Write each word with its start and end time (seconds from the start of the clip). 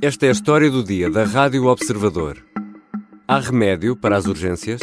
Esta 0.00 0.26
é 0.26 0.28
a 0.28 0.32
história 0.32 0.70
do 0.70 0.84
dia 0.84 1.10
da 1.10 1.24
Rádio 1.24 1.66
Observador. 1.66 2.38
Há 3.26 3.40
remédio 3.40 3.96
para 3.96 4.16
as 4.16 4.26
urgências? 4.26 4.80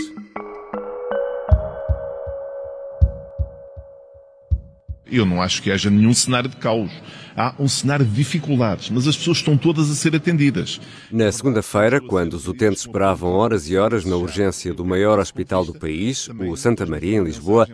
Eu 5.09 5.25
não 5.25 5.41
acho 5.41 5.61
que 5.61 5.71
haja 5.71 5.89
nenhum 5.89 6.13
cenário 6.13 6.49
de 6.49 6.57
caos. 6.57 6.91
Há 7.37 7.55
um 7.57 7.67
cenário 7.67 8.05
de 8.05 8.11
dificuldades, 8.11 8.89
mas 8.89 9.07
as 9.07 9.15
pessoas 9.15 9.37
estão 9.37 9.57
todas 9.57 9.89
a 9.89 9.95
ser 9.95 10.13
atendidas. 10.13 10.81
Na 11.09 11.31
segunda-feira, 11.31 12.01
quando 12.01 12.33
os 12.33 12.45
utentes 12.45 12.81
esperavam 12.81 13.31
horas 13.31 13.69
e 13.69 13.77
horas 13.77 14.03
na 14.03 14.17
urgência 14.17 14.73
do 14.73 14.83
maior 14.83 15.17
hospital 15.17 15.63
do 15.63 15.73
país, 15.73 16.27
o 16.27 16.57
Santa 16.57 16.85
Maria, 16.85 17.17
em 17.17 17.23
Lisboa, 17.23 17.67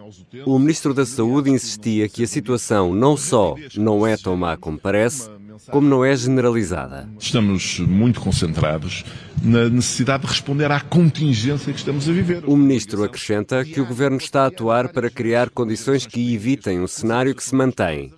o 0.46 0.60
Ministro 0.60 0.94
da 0.94 1.08
Saúde 1.08 1.50
insistia 1.50 2.08
que 2.08 2.23
a 2.23 2.28
situação 2.28 2.94
não 2.94 3.18
só 3.18 3.55
não 3.76 4.05
é 4.05 4.16
tão 4.16 4.36
má 4.36 4.55
como 4.58 4.78
parece, 4.78 5.28
como 5.70 5.88
não 5.88 6.04
é 6.04 6.16
generalizada. 6.16 7.08
Estamos 7.20 7.80
muito 7.80 8.20
concentrados 8.20 9.04
na 9.44 9.70
necessidade 9.70 10.24
de 10.24 10.30
responder 10.30 10.72
à 10.72 10.80
contingência 10.80 11.72
que 11.72 11.80
estamos 11.80 12.08
a 12.08 12.12
viver. 12.12 12.44
O 12.46 12.56
ministro 12.56 13.04
acrescenta 13.04 13.64
que 13.64 13.82
o 13.82 13.86
governo 13.86 14.18
está 14.18 14.44
a 14.44 14.48
atuar 14.48 14.90
para 14.90 15.10
criar 15.10 15.50
condições 15.50 16.06
que 16.06 16.34
evitem 16.34 16.80
um 16.80 16.88
cenário 16.88 17.36
que 17.36 17.44
se 17.44 17.56
mantém 17.56 18.12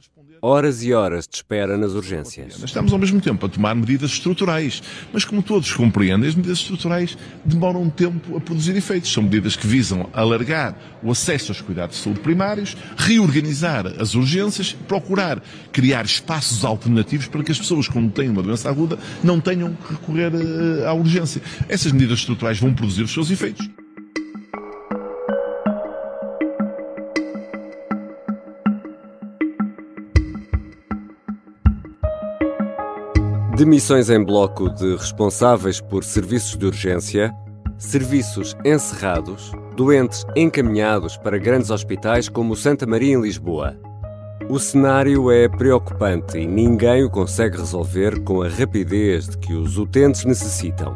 horas 0.43 0.83
e 0.83 0.91
horas 0.91 1.25
de 1.25 1.37
espera 1.37 1.77
nas 1.77 1.93
urgências. 1.93 2.61
Estamos 2.61 2.91
ao 2.91 2.99
mesmo 2.99 3.21
tempo 3.21 3.45
a 3.45 3.49
tomar 3.49 3.73
medidas 3.73 4.11
estruturais, 4.11 4.83
mas 5.13 5.23
como 5.23 5.41
todos 5.41 5.71
compreendem, 5.71 6.27
as 6.27 6.35
medidas 6.35 6.57
estruturais 6.57 7.17
demoram 7.45 7.81
um 7.81 7.89
tempo 7.89 8.35
a 8.35 8.41
produzir 8.41 8.75
efeitos. 8.75 9.13
São 9.13 9.23
medidas 9.23 9.55
que 9.55 9.65
visam 9.65 10.09
alargar 10.11 10.75
o 11.01 11.09
acesso 11.09 11.51
aos 11.51 11.61
cuidados 11.61 11.95
de 11.95 12.03
saúde 12.03 12.19
primários, 12.19 12.75
reorganizar 12.97 13.87
as 13.97 14.15
urgências, 14.15 14.73
procurar 14.85 15.41
criar 15.71 16.03
espaços 16.03 16.65
alternativos 16.65 17.27
para 17.27 17.41
que 17.41 17.51
as 17.53 17.57
pessoas, 17.57 17.87
quando 17.87 18.11
têm 18.11 18.27
uma 18.27 18.43
doença 18.43 18.69
aguda, 18.69 18.99
não 19.23 19.39
tenham 19.39 19.73
que 19.73 19.93
recorrer 19.93 20.33
eh, 20.35 20.85
à 20.85 20.91
urgência. 20.91 21.41
Essas 21.69 21.93
medidas 21.93 22.19
estruturais 22.19 22.59
vão 22.59 22.73
produzir 22.73 23.03
os 23.03 23.13
seus 23.13 23.31
efeitos. 23.31 23.69
Demissões 33.55 34.09
em 34.09 34.23
bloco 34.23 34.67
de 34.67 34.95
responsáveis 34.95 35.79
por 35.79 36.03
serviços 36.03 36.57
de 36.57 36.65
urgência, 36.65 37.31
serviços 37.77 38.57
encerrados, 38.65 39.51
doentes 39.75 40.25
encaminhados 40.35 41.17
para 41.17 41.37
grandes 41.37 41.69
hospitais 41.69 42.27
como 42.27 42.53
o 42.53 42.55
Santa 42.55 42.87
Maria 42.87 43.13
em 43.13 43.21
Lisboa. 43.21 43.77
O 44.49 44.57
cenário 44.57 45.29
é 45.29 45.47
preocupante 45.47 46.39
e 46.39 46.47
ninguém 46.47 47.03
o 47.03 47.11
consegue 47.11 47.57
resolver 47.57 48.23
com 48.23 48.41
a 48.41 48.49
rapidez 48.49 49.29
de 49.29 49.37
que 49.37 49.53
os 49.53 49.77
utentes 49.77 50.25
necessitam. 50.25 50.95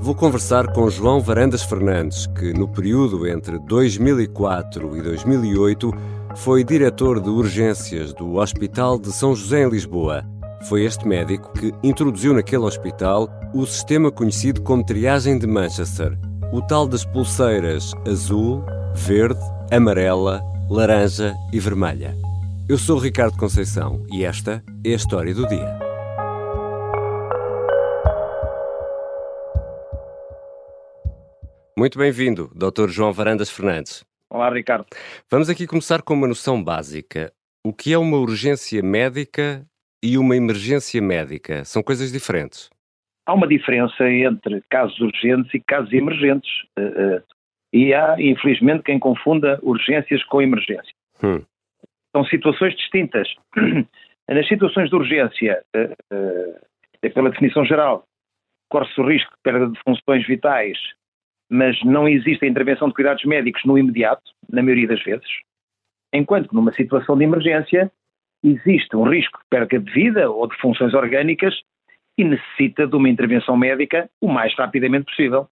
Vou 0.00 0.14
conversar 0.14 0.72
com 0.72 0.88
João 0.88 1.20
Varandas 1.20 1.62
Fernandes, 1.62 2.26
que 2.26 2.54
no 2.54 2.68
período 2.68 3.26
entre 3.26 3.58
2004 3.58 4.96
e 4.96 5.02
2008 5.02 5.92
foi 6.36 6.64
diretor 6.64 7.20
de 7.20 7.28
urgências 7.28 8.14
do 8.14 8.36
Hospital 8.36 8.98
de 8.98 9.12
São 9.12 9.36
José 9.36 9.62
em 9.62 9.68
Lisboa 9.68 10.24
foi 10.68 10.84
este 10.84 11.06
médico 11.06 11.52
que 11.52 11.72
introduziu 11.82 12.32
naquele 12.32 12.62
hospital 12.62 13.28
o 13.54 13.66
sistema 13.66 14.10
conhecido 14.10 14.62
como 14.62 14.84
triagem 14.84 15.38
de 15.38 15.46
Manchester, 15.46 16.16
o 16.52 16.62
tal 16.62 16.86
das 16.86 17.04
pulseiras 17.04 17.92
azul, 18.06 18.64
verde, 18.94 19.40
amarela, 19.70 20.40
laranja 20.70 21.34
e 21.52 21.58
vermelha. 21.58 22.16
Eu 22.68 22.78
sou 22.78 22.98
Ricardo 22.98 23.36
Conceição 23.36 24.06
e 24.12 24.24
esta 24.24 24.62
é 24.84 24.90
a 24.90 24.96
história 24.96 25.34
do 25.34 25.46
dia. 25.48 25.78
Muito 31.76 31.98
bem-vindo, 31.98 32.52
Dr. 32.54 32.88
João 32.88 33.12
Varandas 33.12 33.50
Fernandes. 33.50 34.04
Olá, 34.30 34.48
Ricardo. 34.48 34.86
Vamos 35.28 35.48
aqui 35.48 35.66
começar 35.66 36.02
com 36.02 36.14
uma 36.14 36.28
noção 36.28 36.62
básica. 36.62 37.32
O 37.64 37.72
que 37.72 37.92
é 37.92 37.98
uma 37.98 38.18
urgência 38.18 38.82
médica 38.82 39.66
e 40.02 40.18
uma 40.18 40.36
emergência 40.36 41.00
médica 41.00 41.64
são 41.64 41.82
coisas 41.82 42.10
diferentes? 42.10 42.68
Há 43.24 43.34
uma 43.34 43.46
diferença 43.46 44.10
entre 44.10 44.62
casos 44.68 44.98
urgentes 44.98 45.54
e 45.54 45.60
casos 45.60 45.92
emergentes. 45.92 46.50
Uh, 46.78 47.18
uh, 47.18 47.22
e 47.72 47.94
há, 47.94 48.16
infelizmente, 48.18 48.82
quem 48.82 48.98
confunda 48.98 49.58
urgências 49.62 50.22
com 50.24 50.42
emergência. 50.42 50.92
Hum. 51.22 51.42
São 52.14 52.24
situações 52.24 52.74
distintas. 52.74 53.28
Nas 54.28 54.48
situações 54.48 54.88
de 54.88 54.96
urgência, 54.96 55.62
uh, 55.76 57.10
pela 57.14 57.30
definição 57.30 57.64
geral, 57.64 58.04
corre-se 58.68 59.00
o 59.00 59.06
risco 59.06 59.30
de 59.30 59.42
perda 59.42 59.68
de 59.68 59.78
funções 59.82 60.26
vitais, 60.26 60.78
mas 61.50 61.78
não 61.84 62.08
existe 62.08 62.44
a 62.44 62.48
intervenção 62.48 62.88
de 62.88 62.94
cuidados 62.94 63.24
médicos 63.24 63.62
no 63.64 63.78
imediato, 63.78 64.22
na 64.50 64.62
maioria 64.62 64.88
das 64.88 65.02
vezes. 65.02 65.28
Enquanto 66.12 66.48
que 66.48 66.54
numa 66.54 66.72
situação 66.72 67.16
de 67.16 67.24
emergência, 67.24 67.92
existe 68.42 68.96
um 68.96 69.08
risco 69.08 69.38
de 69.38 69.44
perda 69.48 69.78
de 69.78 69.92
vida 69.92 70.30
ou 70.30 70.46
de 70.48 70.56
funções 70.58 70.94
orgânicas 70.94 71.54
e 72.18 72.24
necessita 72.24 72.86
de 72.86 72.96
uma 72.96 73.08
intervenção 73.08 73.56
médica 73.56 74.10
o 74.20 74.28
mais 74.28 74.54
rapidamente 74.56 75.06
possível. 75.06 75.48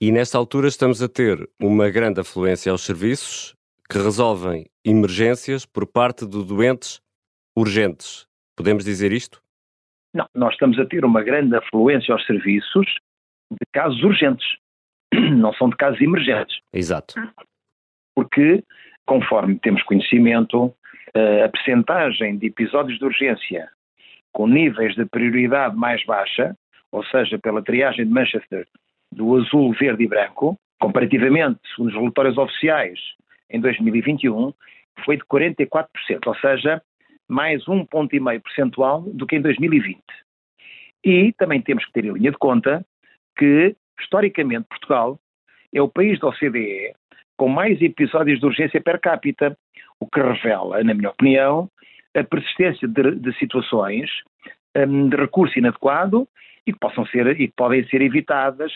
E 0.00 0.12
nesta 0.12 0.36
altura 0.36 0.68
estamos 0.68 1.02
a 1.02 1.08
ter 1.08 1.48
uma 1.60 1.88
grande 1.88 2.20
afluência 2.20 2.70
aos 2.70 2.84
serviços 2.84 3.56
que 3.88 3.98
resolvem 3.98 4.66
emergências 4.84 5.64
por 5.64 5.86
parte 5.86 6.26
de 6.26 6.44
doentes 6.44 7.00
urgentes. 7.56 8.26
Podemos 8.54 8.84
dizer 8.84 9.12
isto? 9.12 9.42
Não, 10.14 10.26
nós 10.34 10.52
estamos 10.52 10.78
a 10.78 10.84
ter 10.84 11.04
uma 11.04 11.22
grande 11.22 11.56
afluência 11.56 12.12
aos 12.12 12.24
serviços 12.26 12.86
de 13.50 13.66
casos 13.72 14.02
urgentes, 14.02 14.46
não 15.14 15.52
são 15.54 15.68
de 15.68 15.76
casos 15.76 16.00
emergentes. 16.00 16.58
Exato. 16.72 17.14
Porque, 18.14 18.62
conforme 19.06 19.58
temos 19.58 19.82
conhecimento, 19.82 20.74
a 21.44 21.48
percentagem 21.48 22.36
de 22.38 22.46
episódios 22.46 22.98
de 22.98 23.04
urgência 23.04 23.68
com 24.32 24.46
níveis 24.46 24.94
de 24.94 25.06
prioridade 25.06 25.74
mais 25.76 26.04
baixa, 26.04 26.54
ou 26.92 27.02
seja, 27.06 27.38
pela 27.38 27.62
triagem 27.62 28.04
de 28.04 28.12
Manchester 28.12 28.66
do 29.10 29.36
azul, 29.36 29.72
verde 29.72 30.04
e 30.04 30.06
branco, 30.06 30.58
comparativamente, 30.78 31.58
segundo 31.74 31.88
os 31.88 31.94
relatórios 31.94 32.36
oficiais, 32.36 32.98
em 33.48 33.60
2021, 33.60 34.52
foi 35.04 35.16
de 35.16 35.24
44%, 35.24 35.88
ou 36.26 36.34
seja, 36.36 36.82
mais 37.28 37.66
um 37.66 37.84
ponto 37.84 38.14
e 38.14 38.20
meio 38.20 38.40
percentual 38.40 39.00
do 39.00 39.26
que 39.26 39.36
em 39.36 39.40
2020. 39.40 40.00
E 41.04 41.32
também 41.32 41.62
temos 41.62 41.84
que 41.86 41.92
ter 41.92 42.04
em 42.04 42.12
linha 42.12 42.30
de 42.30 42.38
conta 42.38 42.84
que, 43.38 43.74
historicamente, 43.98 44.66
Portugal 44.68 45.18
é 45.72 45.80
o 45.80 45.88
país 45.88 46.18
da 46.18 46.28
OCDE 46.28 46.94
com 47.36 47.48
mais 47.48 47.80
episódios 47.82 48.40
de 48.40 48.46
urgência 48.46 48.80
per 48.80 49.00
capita, 49.00 49.56
o 50.00 50.06
que 50.06 50.20
revela, 50.20 50.82
na 50.82 50.94
minha 50.94 51.10
opinião, 51.10 51.70
a 52.14 52.24
persistência 52.24 52.88
de, 52.88 53.14
de 53.16 53.38
situações 53.38 54.10
um, 54.76 55.08
de 55.08 55.16
recurso 55.16 55.58
inadequado 55.58 56.28
e 56.66 56.72
que 56.72 56.78
possam 56.78 57.06
ser 57.06 57.28
e 57.40 57.48
que 57.48 57.54
podem 57.56 57.86
ser 57.88 58.00
evitadas 58.02 58.72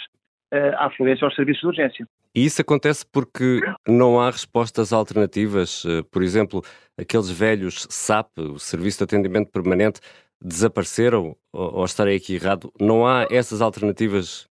uh, 0.52 0.76
à 0.76 0.86
afluência 0.86 1.24
aos 1.24 1.34
serviços 1.34 1.62
de 1.62 1.66
urgência. 1.66 2.06
E 2.34 2.44
isso 2.44 2.62
acontece 2.62 3.04
porque 3.10 3.60
não 3.88 4.20
há 4.20 4.30
respostas 4.30 4.92
alternativas, 4.92 5.84
uh, 5.84 6.04
por 6.10 6.22
exemplo, 6.22 6.62
aqueles 6.98 7.30
velhos 7.30 7.86
SAP, 7.90 8.38
o 8.38 8.58
Serviço 8.58 8.98
de 8.98 9.04
Atendimento 9.04 9.50
Permanente, 9.50 10.00
desapareceram 10.40 11.36
ou, 11.52 11.78
ou 11.78 11.84
estarei 11.84 12.16
aqui 12.16 12.34
errado? 12.34 12.72
Não 12.80 13.06
há 13.06 13.26
essas 13.30 13.60
alternativas? 13.60 14.48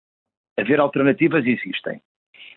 Haver 0.59 0.81
alternativas 0.81 1.47
existem. 1.47 2.01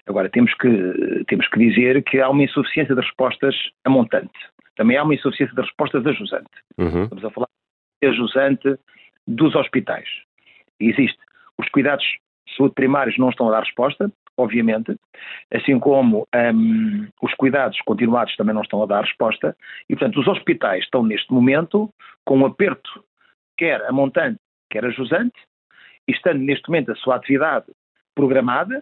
Agora, 0.07 0.29
temos 0.29 0.53
que, 0.55 1.23
temos 1.27 1.47
que 1.47 1.59
dizer 1.59 2.03
que 2.03 2.19
há 2.19 2.29
uma 2.29 2.43
insuficiência 2.43 2.95
de 2.95 3.01
respostas 3.01 3.55
a 3.85 3.89
montante. 3.89 4.31
Também 4.75 4.97
há 4.97 5.03
uma 5.03 5.13
insuficiência 5.13 5.55
de 5.55 5.61
respostas 5.61 6.05
a 6.05 6.11
jusante. 6.11 6.49
Uhum. 6.77 7.03
Estamos 7.03 7.25
a 7.25 7.29
falar 7.29 7.47
a 8.03 8.11
jusante 8.11 8.77
dos 9.27 9.55
hospitais. 9.55 10.07
Existe. 10.79 11.19
Os 11.57 11.69
cuidados 11.69 12.03
de 12.47 12.55
saúde 12.55 12.73
primários 12.73 13.17
não 13.17 13.29
estão 13.29 13.47
a 13.47 13.51
dar 13.51 13.63
resposta, 13.63 14.11
obviamente, 14.37 14.95
assim 15.53 15.79
como 15.79 16.27
um, 16.33 17.07
os 17.21 17.33
cuidados 17.35 17.79
continuados 17.81 18.35
também 18.35 18.55
não 18.55 18.61
estão 18.61 18.81
a 18.81 18.85
dar 18.85 19.03
resposta, 19.03 19.55
e 19.87 19.95
portanto 19.95 20.19
os 20.19 20.27
hospitais 20.27 20.83
estão 20.83 21.03
neste 21.03 21.31
momento 21.31 21.93
com 22.25 22.39
um 22.39 22.45
aperto, 22.45 23.03
quer 23.57 23.81
a 23.85 23.91
montante, 23.91 24.39
quer 24.69 24.85
a 24.85 24.89
jusante, 24.89 25.37
e 26.07 26.11
estando 26.11 26.39
neste 26.39 26.67
momento 26.69 26.91
a 26.91 26.95
sua 26.95 27.15
atividade 27.15 27.67
programada, 28.15 28.81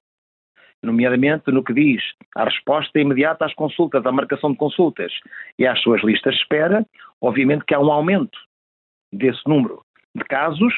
nomeadamente 0.84 1.52
no 1.52 1.64
que 1.64 1.74
diz 1.74 2.02
à 2.36 2.46
resposta 2.46 3.00
imediata 3.00 3.46
às 3.46 3.54
consultas, 3.54 4.06
à 4.06 4.12
marcação 4.12 4.52
de 4.52 4.58
consultas 4.58 5.12
e 5.58 5.68
às 5.68 5.80
suas 5.82 6.04
listas 6.04 6.36
de 6.36 6.42
espera, 6.42 6.86
obviamente 7.22 7.66
que 7.66 7.74
há 7.74 7.80
um 7.80 7.92
aumento 7.92 8.38
desse 9.12 9.42
número 9.48 9.82
de 10.16 10.24
casos 10.26 10.74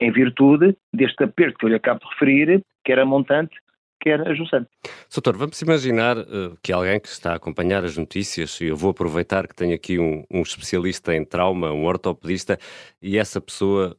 em 0.00 0.10
virtude 0.10 0.76
deste 0.92 1.24
aperto 1.24 1.58
que 1.58 1.66
eu 1.66 1.70
lhe 1.70 1.76
acabo 1.76 2.00
de 2.00 2.08
referir, 2.10 2.64
quer 2.84 2.98
a 2.98 3.04
montante, 3.04 3.54
quer 4.00 4.20
a 4.26 4.34
jusante. 4.34 4.68
Soutor, 5.08 5.36
vamos 5.36 5.60
imaginar 5.62 6.18
uh, 6.18 6.56
que 6.62 6.72
alguém 6.72 6.98
que 7.00 7.08
está 7.08 7.32
a 7.32 7.36
acompanhar 7.36 7.84
as 7.84 7.96
notícias, 7.96 8.60
e 8.60 8.66
eu 8.66 8.76
vou 8.76 8.90
aproveitar 8.90 9.46
que 9.46 9.54
tenho 9.54 9.74
aqui 9.74 9.98
um, 9.98 10.24
um 10.30 10.42
especialista 10.42 11.14
em 11.14 11.24
trauma, 11.24 11.72
um 11.72 11.84
ortopedista, 11.84 12.58
e 13.00 13.16
essa 13.16 13.40
pessoa 13.40 13.96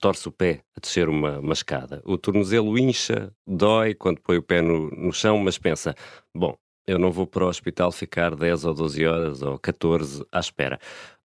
torce 0.00 0.28
o 0.28 0.32
pé 0.32 0.62
a 0.76 0.80
descer 0.80 1.08
uma, 1.08 1.38
uma 1.38 1.52
escada. 1.52 2.02
O 2.04 2.16
tornozelo 2.16 2.78
incha, 2.78 3.32
dói 3.46 3.94
quando 3.94 4.20
põe 4.20 4.36
o 4.36 4.42
pé 4.42 4.62
no, 4.62 4.90
no 4.90 5.12
chão, 5.12 5.38
mas 5.38 5.58
pensa: 5.58 5.94
bom, 6.34 6.56
eu 6.86 6.98
não 6.98 7.10
vou 7.10 7.26
para 7.26 7.44
o 7.44 7.48
hospital 7.48 7.90
ficar 7.90 8.34
10 8.34 8.64
ou 8.64 8.74
12 8.74 9.06
horas 9.06 9.42
ou 9.42 9.58
14 9.58 10.24
à 10.30 10.38
espera. 10.38 10.78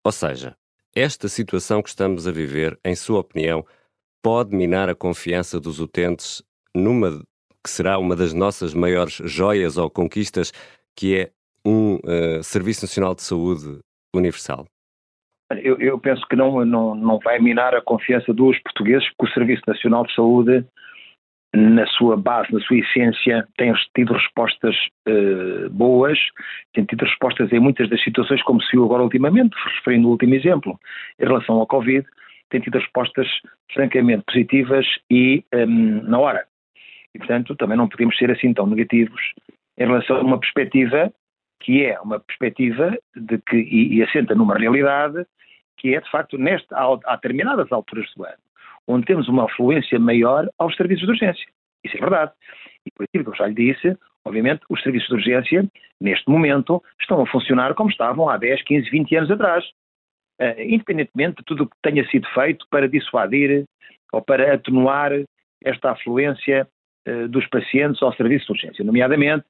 Ou 0.03 0.13
seja, 0.13 0.57
esta 0.95 1.29
situação 1.29 1.83
que 1.83 1.89
estamos 1.89 2.27
a 2.27 2.33
viver, 2.33 2.79
em 2.85 2.95
sua 2.95 3.21
opinião, 3.21 3.65
pode 4.23 4.55
minar 4.55 4.89
a 4.89 4.95
confiança 4.95 5.61
dos 5.61 5.81
utentes 5.81 6.43
numa 6.75 7.23
que 7.63 7.71
será 7.71 7.99
uma 7.99 8.15
das 8.15 8.35
nossas 8.35 8.75
maiores 8.75 9.15
joias 9.25 9.79
ou 9.79 9.89
conquistas, 9.89 10.53
que 10.95 11.17
é 11.17 11.33
um 11.65 11.95
uh, 11.95 12.43
Serviço 12.43 12.85
Nacional 12.85 13.15
de 13.15 13.23
Saúde 13.23 13.81
universal? 14.15 14.67
Eu, 15.51 15.79
eu, 15.79 15.99
penso 15.99 16.27
que 16.27 16.37
não, 16.37 16.65
não, 16.65 16.95
não 16.95 17.19
vai 17.19 17.39
minar 17.39 17.75
a 17.75 17.83
confiança 17.83 18.33
dos 18.33 18.59
portugueses, 18.61 19.09
que 19.09 19.25
o 19.25 19.29
Serviço 19.29 19.63
Nacional 19.67 20.05
de 20.07 20.15
Saúde, 20.15 20.65
na 21.55 21.87
sua 21.87 22.17
base, 22.17 22.53
na 22.53 22.61
sua 22.61 22.79
essência, 22.79 23.47
tem 23.57 23.73
tido 23.95 24.15
respostas 24.15 24.75
uh, 25.07 25.69
boas, 25.71 26.19
tem 26.73 26.85
tido 26.85 27.05
respostas 27.05 27.53
em 27.53 27.61
muitas 27.61 27.89
das 27.89 28.03
situações, 28.03 28.43
como 28.43 28.61
se 28.63 28.73
viu 28.73 28.85
agora 28.85 29.03
ultimamente, 29.03 29.55
referindo 29.77 30.09
o 30.09 30.13
último 30.13 30.35
exemplo, 30.35 30.79
em 31.21 31.25
relação 31.25 31.57
ao 31.57 31.67
Covid, 31.67 32.07
tem 32.51 32.61
tido 32.61 32.79
respostas 32.79 33.29
francamente 33.73 34.25
positivas 34.27 34.87
e 35.11 35.45
um, 35.55 36.03
na 36.03 36.19
hora. 36.19 36.45
E, 37.15 37.19
portanto, 37.19 37.55
também 37.55 37.77
não 37.77 37.89
podemos 37.89 38.17
ser 38.17 38.31
assim 38.31 38.53
tão 38.53 38.67
negativos 38.67 39.21
em 39.79 39.87
relação 39.87 40.17
a 40.17 40.23
uma 40.23 40.39
perspectiva 40.39 41.13
que 41.65 41.83
é 41.83 41.99
uma 41.99 42.21
perspectiva 42.21 42.97
de 43.17 43.39
que, 43.39 43.57
e, 43.57 43.97
e 43.97 44.03
assenta 44.03 44.35
numa 44.35 44.55
realidade 44.55 45.25
que 45.79 45.95
é, 45.95 46.01
de 46.01 46.11
facto, 46.11 46.37
neste, 46.37 46.73
há, 46.75 46.85
há 47.07 47.17
determinadas 47.17 47.73
alturas 47.73 48.07
do 48.15 48.25
ano, 48.25 48.39
onde 48.87 49.07
temos 49.07 49.29
uma 49.29 49.45
afluência 49.45 49.99
maior 49.99 50.47
aos 50.59 50.77
serviços 50.77 51.07
de 51.07 51.11
urgência. 51.11 51.47
Isso 51.83 51.97
é 51.97 52.01
verdade. 52.01 52.33
E 52.87 52.91
por 52.91 53.05
aquilo 53.05 53.25
que 53.25 53.31
eu 53.31 53.35
já 53.35 53.47
lhe 53.47 53.55
disse, 53.55 53.97
obviamente, 54.25 54.61
os 54.69 54.83
serviços 54.83 55.09
de 55.09 55.15
urgência, 55.15 55.67
neste 56.01 56.29
momento, 56.29 56.83
estão 57.01 57.21
a 57.21 57.27
funcionar 57.27 57.75
como 57.75 57.91
estavam 57.91 58.29
há 58.29 58.37
10, 58.37 58.63
15, 58.63 58.91
20 58.91 59.17
anos 59.17 59.31
atrás. 59.31 59.65
Uh, 60.41 60.61
independentemente 60.61 61.37
de 61.37 61.45
tudo 61.45 61.63
o 61.63 61.67
que 61.69 61.77
tenha 61.81 62.05
sido 62.09 62.29
feito 62.31 62.67
para 62.69 62.89
dissuadir 62.89 63.65
ou 64.13 64.21
para 64.21 64.53
atenuar 64.53 65.13
esta 65.65 65.93
afluência 65.93 66.67
uh, 67.09 67.29
dos 67.29 67.47
pacientes 67.47 68.03
ao 68.03 68.13
serviço 68.15 68.47
de 68.47 68.53
urgência, 68.53 68.85
nomeadamente 68.85 69.45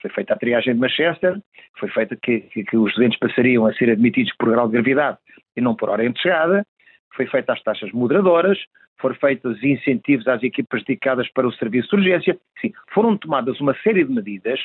foi 0.00 0.10
feita 0.10 0.34
a 0.34 0.38
triagem 0.38 0.74
de 0.74 0.80
Manchester, 0.80 1.40
foi 1.78 1.88
feita 1.90 2.16
que, 2.16 2.40
que, 2.40 2.64
que, 2.64 2.76
os 2.76 2.94
doentes 2.94 3.18
passariam 3.18 3.66
a 3.66 3.74
ser 3.74 3.90
admitidos 3.90 4.32
por 4.38 4.50
grau 4.50 4.66
de 4.66 4.74
gravidade 4.74 5.18
e 5.56 5.60
não 5.60 5.74
por 5.74 5.90
hora 5.90 6.08
de 6.08 6.20
chegada, 6.20 6.66
foi 7.14 7.26
feita 7.26 7.52
as 7.52 7.62
taxas 7.62 7.92
moderadoras, 7.92 8.58
foram 9.00 9.14
feitos 9.16 9.62
incentivos 9.62 10.26
às 10.28 10.42
equipas 10.42 10.82
dedicadas 10.84 11.28
para 11.32 11.46
o 11.46 11.52
serviço 11.52 11.88
de 11.90 11.96
urgência, 11.96 12.38
sim, 12.60 12.72
foram 12.92 13.16
tomadas 13.16 13.60
uma 13.60 13.74
série 13.82 14.04
de 14.04 14.12
medidas 14.12 14.60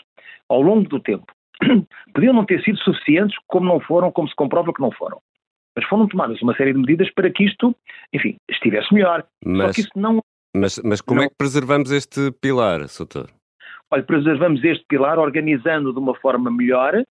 ao 0.50 0.62
longo 0.62 0.88
do 0.88 1.00
tempo. 1.00 1.26
Podiam 2.14 2.34
não 2.34 2.46
ter 2.46 2.62
sido 2.64 2.78
suficientes, 2.80 3.38
como 3.48 3.66
não 3.66 3.80
foram, 3.80 4.12
como 4.12 4.28
se 4.28 4.36
comprova 4.36 4.74
que 4.74 4.82
não 4.82 4.92
foram. 4.92 5.22
Mas 5.76 5.86
foram 5.86 6.08
tomadas 6.08 6.42
uma 6.42 6.56
série 6.56 6.74
de 6.74 6.80
medidas 6.80 7.12
para 7.14 7.30
que 7.30 7.44
isto, 7.44 7.76
enfim, 8.14 8.38
estivesse 8.50 8.94
melhor. 8.94 9.26
Mas, 9.44 9.68
Só 9.68 9.74
que 9.74 9.82
isso 9.82 9.92
não. 9.96 10.20
Mas, 10.56 10.80
mas 10.84 11.02
como 11.02 11.20
não... 11.20 11.26
é 11.26 11.30
que 11.30 11.36
preservamos 11.38 11.92
este 11.92 12.32
pilar, 12.42 12.88
Soutor? 12.88 13.30
Olha, 13.92 14.04
preservamos 14.04 14.64
este 14.64 14.84
pilar 14.88 15.20
organizando 15.20 15.94
de 15.94 16.00
uma 16.00 16.16
forma 16.16 16.50
melhor, 16.50 17.04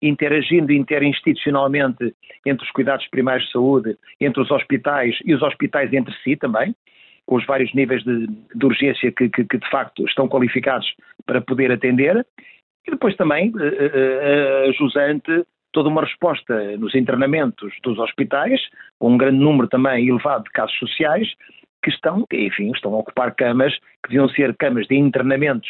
interagindo 0.00 0.72
interinstitucionalmente 0.72 2.14
entre 2.46 2.64
os 2.64 2.72
cuidados 2.72 3.06
primários 3.08 3.46
de 3.46 3.52
saúde, 3.52 3.96
entre 4.20 4.42
os 4.42 4.50
hospitais 4.50 5.16
e 5.24 5.34
os 5.34 5.42
hospitais 5.42 5.92
entre 5.92 6.14
si 6.22 6.36
também, 6.36 6.74
com 7.26 7.36
os 7.36 7.46
vários 7.46 7.72
níveis 7.74 8.02
de, 8.02 8.26
de 8.26 8.66
urgência 8.66 9.12
que, 9.12 9.28
que, 9.28 9.44
que, 9.44 9.58
de 9.58 9.70
facto 9.70 10.04
estão 10.06 10.28
qualificados 10.28 10.86
para 11.26 11.40
poder 11.40 11.70
atender, 11.70 12.26
e 12.86 12.90
depois 12.90 13.14
também 13.16 13.50
uh, 13.50 13.56
uh, 13.56 14.68
uh, 14.68 14.72
jusante 14.72 15.44
toda 15.72 15.88
uma 15.88 16.02
resposta 16.02 16.76
nos 16.78 16.94
internamentos 16.94 17.72
dos 17.82 17.98
hospitais, 17.98 18.60
com 18.98 19.12
um 19.12 19.16
grande 19.16 19.38
número 19.38 19.68
também 19.68 20.08
elevado 20.08 20.44
de 20.44 20.50
casos 20.50 20.76
sociais, 20.78 21.28
que 21.82 21.90
estão, 21.90 22.24
enfim, 22.32 22.70
estão 22.72 22.94
a 22.94 22.98
ocupar 22.98 23.34
camas 23.34 23.74
que 24.02 24.10
deviam 24.10 24.28
ser 24.28 24.56
camas 24.56 24.86
de 24.86 24.96
internamentos 24.96 25.68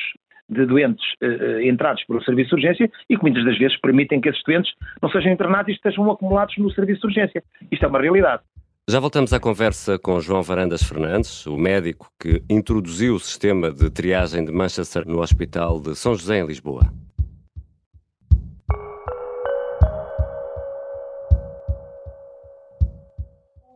de 0.53 0.67
doentes 0.67 1.05
uh, 1.23 1.61
entrados 1.63 2.05
pelo 2.05 2.23
serviço 2.23 2.51
de 2.51 2.55
urgência 2.67 2.91
e 3.09 3.17
que 3.17 3.23
muitas 3.23 3.45
das 3.45 3.59
vezes 3.59 3.81
permitem 3.81 4.21
que 4.21 4.29
esses 4.29 4.43
doentes 4.45 4.73
não 5.03 5.11
sejam 5.11 5.33
internados 5.33 5.69
e 5.69 5.73
estejam 5.73 6.11
acumulados 6.11 6.57
no 6.59 6.71
serviço 6.73 7.01
de 7.01 7.07
urgência. 7.07 7.43
Isto 7.71 7.85
é 7.85 7.89
uma 7.89 8.01
realidade. 8.01 8.43
Já 8.91 8.99
voltamos 8.99 9.33
à 9.33 9.39
conversa 9.39 9.97
com 9.97 10.21
João 10.21 10.43
Varandas 10.43 10.83
Fernandes, 10.83 11.47
o 11.47 11.57
médico 11.57 12.11
que 12.19 12.43
introduziu 12.51 13.15
o 13.15 13.21
sistema 13.21 13.71
de 13.71 13.89
triagem 13.89 14.45
de 14.45 14.51
Manchester 14.51 15.07
no 15.07 15.21
Hospital 15.21 15.81
de 15.81 15.95
São 15.95 16.17
José, 16.17 16.41
em 16.41 16.47
Lisboa. 16.47 16.93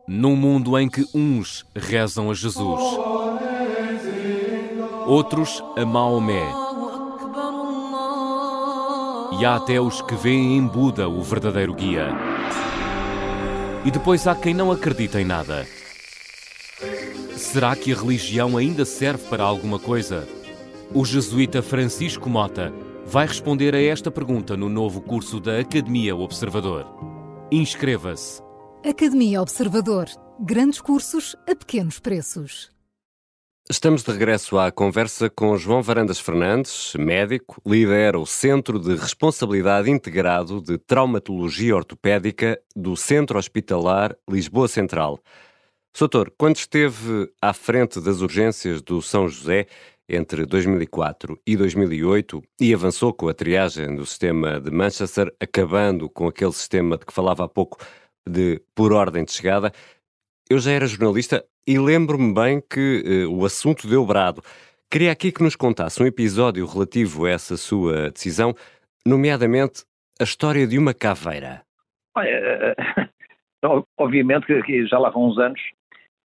Num 0.05 0.35
mundo 0.35 0.77
em 0.77 0.89
que 0.89 1.03
uns 1.15 1.65
rezam 1.75 2.29
a 2.29 2.33
Jesus, 2.33 2.81
outros 5.05 5.63
a 5.77 5.85
Maomé 5.85 6.66
e 9.33 9.45
há 9.45 9.55
até 9.55 9.79
os 9.79 10.01
que 10.01 10.15
veem 10.15 10.57
em 10.57 10.65
Buda 10.65 11.09
o 11.09 11.21
verdadeiro 11.21 11.73
guia. 11.73 12.09
E 13.85 13.91
depois 13.91 14.27
há 14.27 14.35
quem 14.35 14.53
não 14.53 14.71
acredita 14.71 15.19
em 15.21 15.25
nada. 15.25 15.67
Será 17.35 17.75
que 17.75 17.93
a 17.93 17.95
religião 17.95 18.57
ainda 18.57 18.85
serve 18.85 19.27
para 19.29 19.43
alguma 19.43 19.79
coisa? 19.79 20.27
O 20.93 21.05
jesuíta 21.05 21.61
Francisco 21.61 22.29
Mota 22.29 22.73
vai 23.05 23.27
responder 23.27 23.75
a 23.75 23.81
esta 23.81 24.11
pergunta 24.11 24.57
no 24.57 24.69
novo 24.69 25.01
curso 25.01 25.39
da 25.39 25.59
Academia 25.59 26.15
Observador. 26.15 26.85
Inscreva-se. 27.51 28.41
Academia 28.85 29.41
Observador. 29.41 30.07
Grandes 30.39 30.81
cursos 30.81 31.35
a 31.49 31.55
pequenos 31.55 31.99
preços. 31.99 32.76
Estamos 33.69 34.01
de 34.01 34.11
regresso 34.11 34.57
à 34.57 34.71
conversa 34.71 35.29
com 35.29 35.57
João 35.57 35.81
Varandas 35.81 36.21
Fernandes, 36.21 36.93
médico, 36.97 37.61
lidera 37.65 38.17
o 38.17 38.25
Centro 38.25 38.79
de 38.79 38.95
Responsabilidade 38.95 39.91
Integrado 39.91 40.61
de 40.61 40.77
Traumatologia 40.77 41.75
Ortopédica 41.75 42.57
do 42.73 42.95
Centro 42.95 43.37
Hospitalar 43.37 44.15
Lisboa 44.29 44.69
Central. 44.69 45.19
Soutor, 45.93 46.31
quando 46.37 46.55
esteve 46.55 47.29
à 47.41 47.51
frente 47.51 47.99
das 47.99 48.21
urgências 48.21 48.81
do 48.81 49.01
São 49.01 49.27
José 49.27 49.67
entre 50.07 50.45
2004 50.45 51.37
e 51.45 51.57
2008 51.57 52.41
e 52.61 52.73
avançou 52.73 53.11
com 53.11 53.27
a 53.27 53.33
triagem 53.33 53.97
do 53.97 54.05
sistema 54.05 54.61
de 54.61 54.71
Manchester, 54.71 55.29
acabando 55.41 56.09
com 56.09 56.25
aquele 56.25 56.53
sistema 56.53 56.97
de 56.97 57.05
que 57.05 57.11
falava 57.11 57.43
há 57.43 57.49
pouco 57.49 57.77
de 58.25 58.61
por 58.73 58.93
ordem 58.93 59.25
de 59.25 59.31
chegada, 59.33 59.73
eu 60.49 60.59
já 60.59 60.71
era 60.71 60.87
jornalista 60.87 61.43
e 61.67 61.77
lembro-me 61.77 62.33
bem 62.33 62.61
que 62.61 63.25
uh, 63.25 63.31
o 63.31 63.45
assunto 63.45 63.87
deu 63.87 64.05
brado. 64.05 64.41
Queria 64.89 65.11
aqui 65.11 65.31
que 65.31 65.43
nos 65.43 65.55
contasse 65.55 66.01
um 66.01 66.05
episódio 66.05 66.65
relativo 66.65 67.25
a 67.25 67.31
essa 67.31 67.57
sua 67.57 68.09
decisão, 68.09 68.53
nomeadamente 69.05 69.83
a 70.19 70.23
história 70.23 70.65
de 70.65 70.77
uma 70.77 70.93
caveira. 70.93 71.61
Olha, 72.15 72.75
obviamente 73.97 74.45
que 74.63 74.85
já 74.87 74.97
lá 74.97 75.09
vão 75.09 75.27
uns 75.27 75.37
anos 75.37 75.59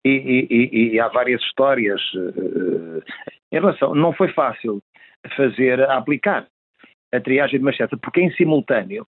e, 0.05 0.47
e, 0.51 0.95
e, 0.95 1.01
há 1.01 1.09
várias 1.09 1.41
histórias 1.43 2.01
em 3.51 3.57
relação. 3.57 3.95
Não 3.95 4.13
foi 4.13 4.33
fácil 4.33 4.81
fazer, 5.37 5.83
aplicar 5.91 6.47
a 7.13 7.21
triagem 7.21 7.59
de 7.59 7.65
Macheta, 7.65 7.97
porque 7.97 8.21
em 8.21 8.31
simultâneo 8.33 9.07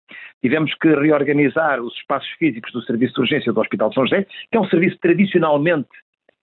tivemos 0.43 0.75
que 0.75 0.88
reorganizar 0.88 1.81
os 1.81 1.95
espaços 1.97 2.29
físicos 2.38 2.73
do 2.73 2.83
Serviço 2.83 3.15
de 3.15 3.21
Urgência 3.21 3.53
do 3.53 3.61
Hospital 3.61 3.88
de 3.88 3.95
São 3.95 4.07
José, 4.07 4.26
que 4.50 4.57
é 4.57 4.61
um 4.61 4.69
serviço 4.69 4.99
tradicionalmente 4.99 5.88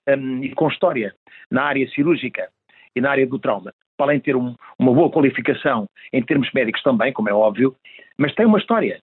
um, 0.07 0.43
e 0.43 0.53
com 0.53 0.67
história 0.67 1.13
na 1.51 1.63
área 1.63 1.87
cirúrgica 1.89 2.49
e 2.95 3.01
na 3.01 3.11
área 3.11 3.27
do 3.27 3.39
trauma, 3.39 3.73
para 3.97 4.07
além 4.07 4.17
de 4.17 4.25
ter 4.25 4.35
um, 4.35 4.55
uma 4.79 4.93
boa 4.93 5.11
qualificação 5.11 5.87
em 6.11 6.23
termos 6.23 6.51
médicos 6.53 6.81
também, 6.81 7.13
como 7.13 7.29
é 7.29 7.33
óbvio, 7.33 7.75
mas 8.17 8.33
tem 8.33 8.45
uma 8.45 8.57
história. 8.57 8.99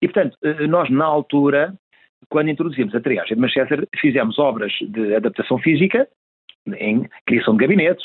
E, 0.00 0.08
portanto, 0.08 0.36
eh, 0.42 0.66
nós 0.66 0.88
na 0.90 1.04
altura, 1.04 1.74
quando 2.28 2.50
introduzimos 2.50 2.94
a 2.94 3.00
triagem 3.00 3.34
de 3.34 3.40
Manchester, 3.40 3.86
fizemos 4.00 4.38
obras 4.38 4.72
de 4.80 5.14
adaptação 5.14 5.58
física, 5.58 6.08
em 6.78 7.08
criação 7.26 7.56
de 7.56 7.60
gabinetes, 7.60 8.04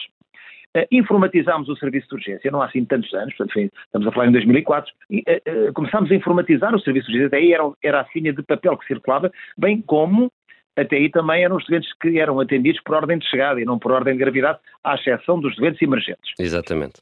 Uh, 0.76 0.88
informatizámos 0.92 1.70
o 1.70 1.76
serviço 1.76 2.08
de 2.10 2.16
urgência, 2.16 2.52
não 2.52 2.62
há 2.62 2.66
assim 2.66 2.84
tantos 2.84 3.14
anos, 3.14 3.34
portanto, 3.36 3.72
estamos 3.86 4.08
a 4.08 4.12
falar 4.12 4.28
em 4.28 4.32
2004, 4.32 4.92
e 5.10 5.20
uh, 5.20 5.70
uh, 5.70 5.74
começámos 5.74 6.12
a 6.12 6.16
informatizar 6.16 6.74
o 6.74 6.80
serviço 6.80 7.08
de 7.08 7.18
urgência, 7.18 7.38
aí 7.38 7.54
era, 7.54 7.64
era 7.84 8.02
a 8.02 8.06
finha 8.06 8.34
de 8.34 8.42
papel 8.42 8.76
que 8.78 8.88
circulava, 8.88 9.32
bem 9.58 9.82
como 9.82 10.32
até 10.76 10.96
aí 10.96 11.08
também 11.10 11.44
eram 11.44 11.58
os 11.58 11.66
doentes 11.68 11.94
que 12.02 12.20
eram 12.20 12.40
atendidos 12.40 12.82
por 12.82 12.96
ordem 12.96 13.20
de 13.20 13.30
chegada 13.30 13.62
e 13.62 13.66
não 13.66 13.78
por 13.78 13.92
ordem 13.92 14.14
de 14.14 14.20
gravidade, 14.20 14.58
à 14.84 14.96
exceção 14.96 15.40
dos 15.40 15.56
doentes 15.56 15.80
emergentes. 15.80 16.34
Exatamente. 16.40 17.00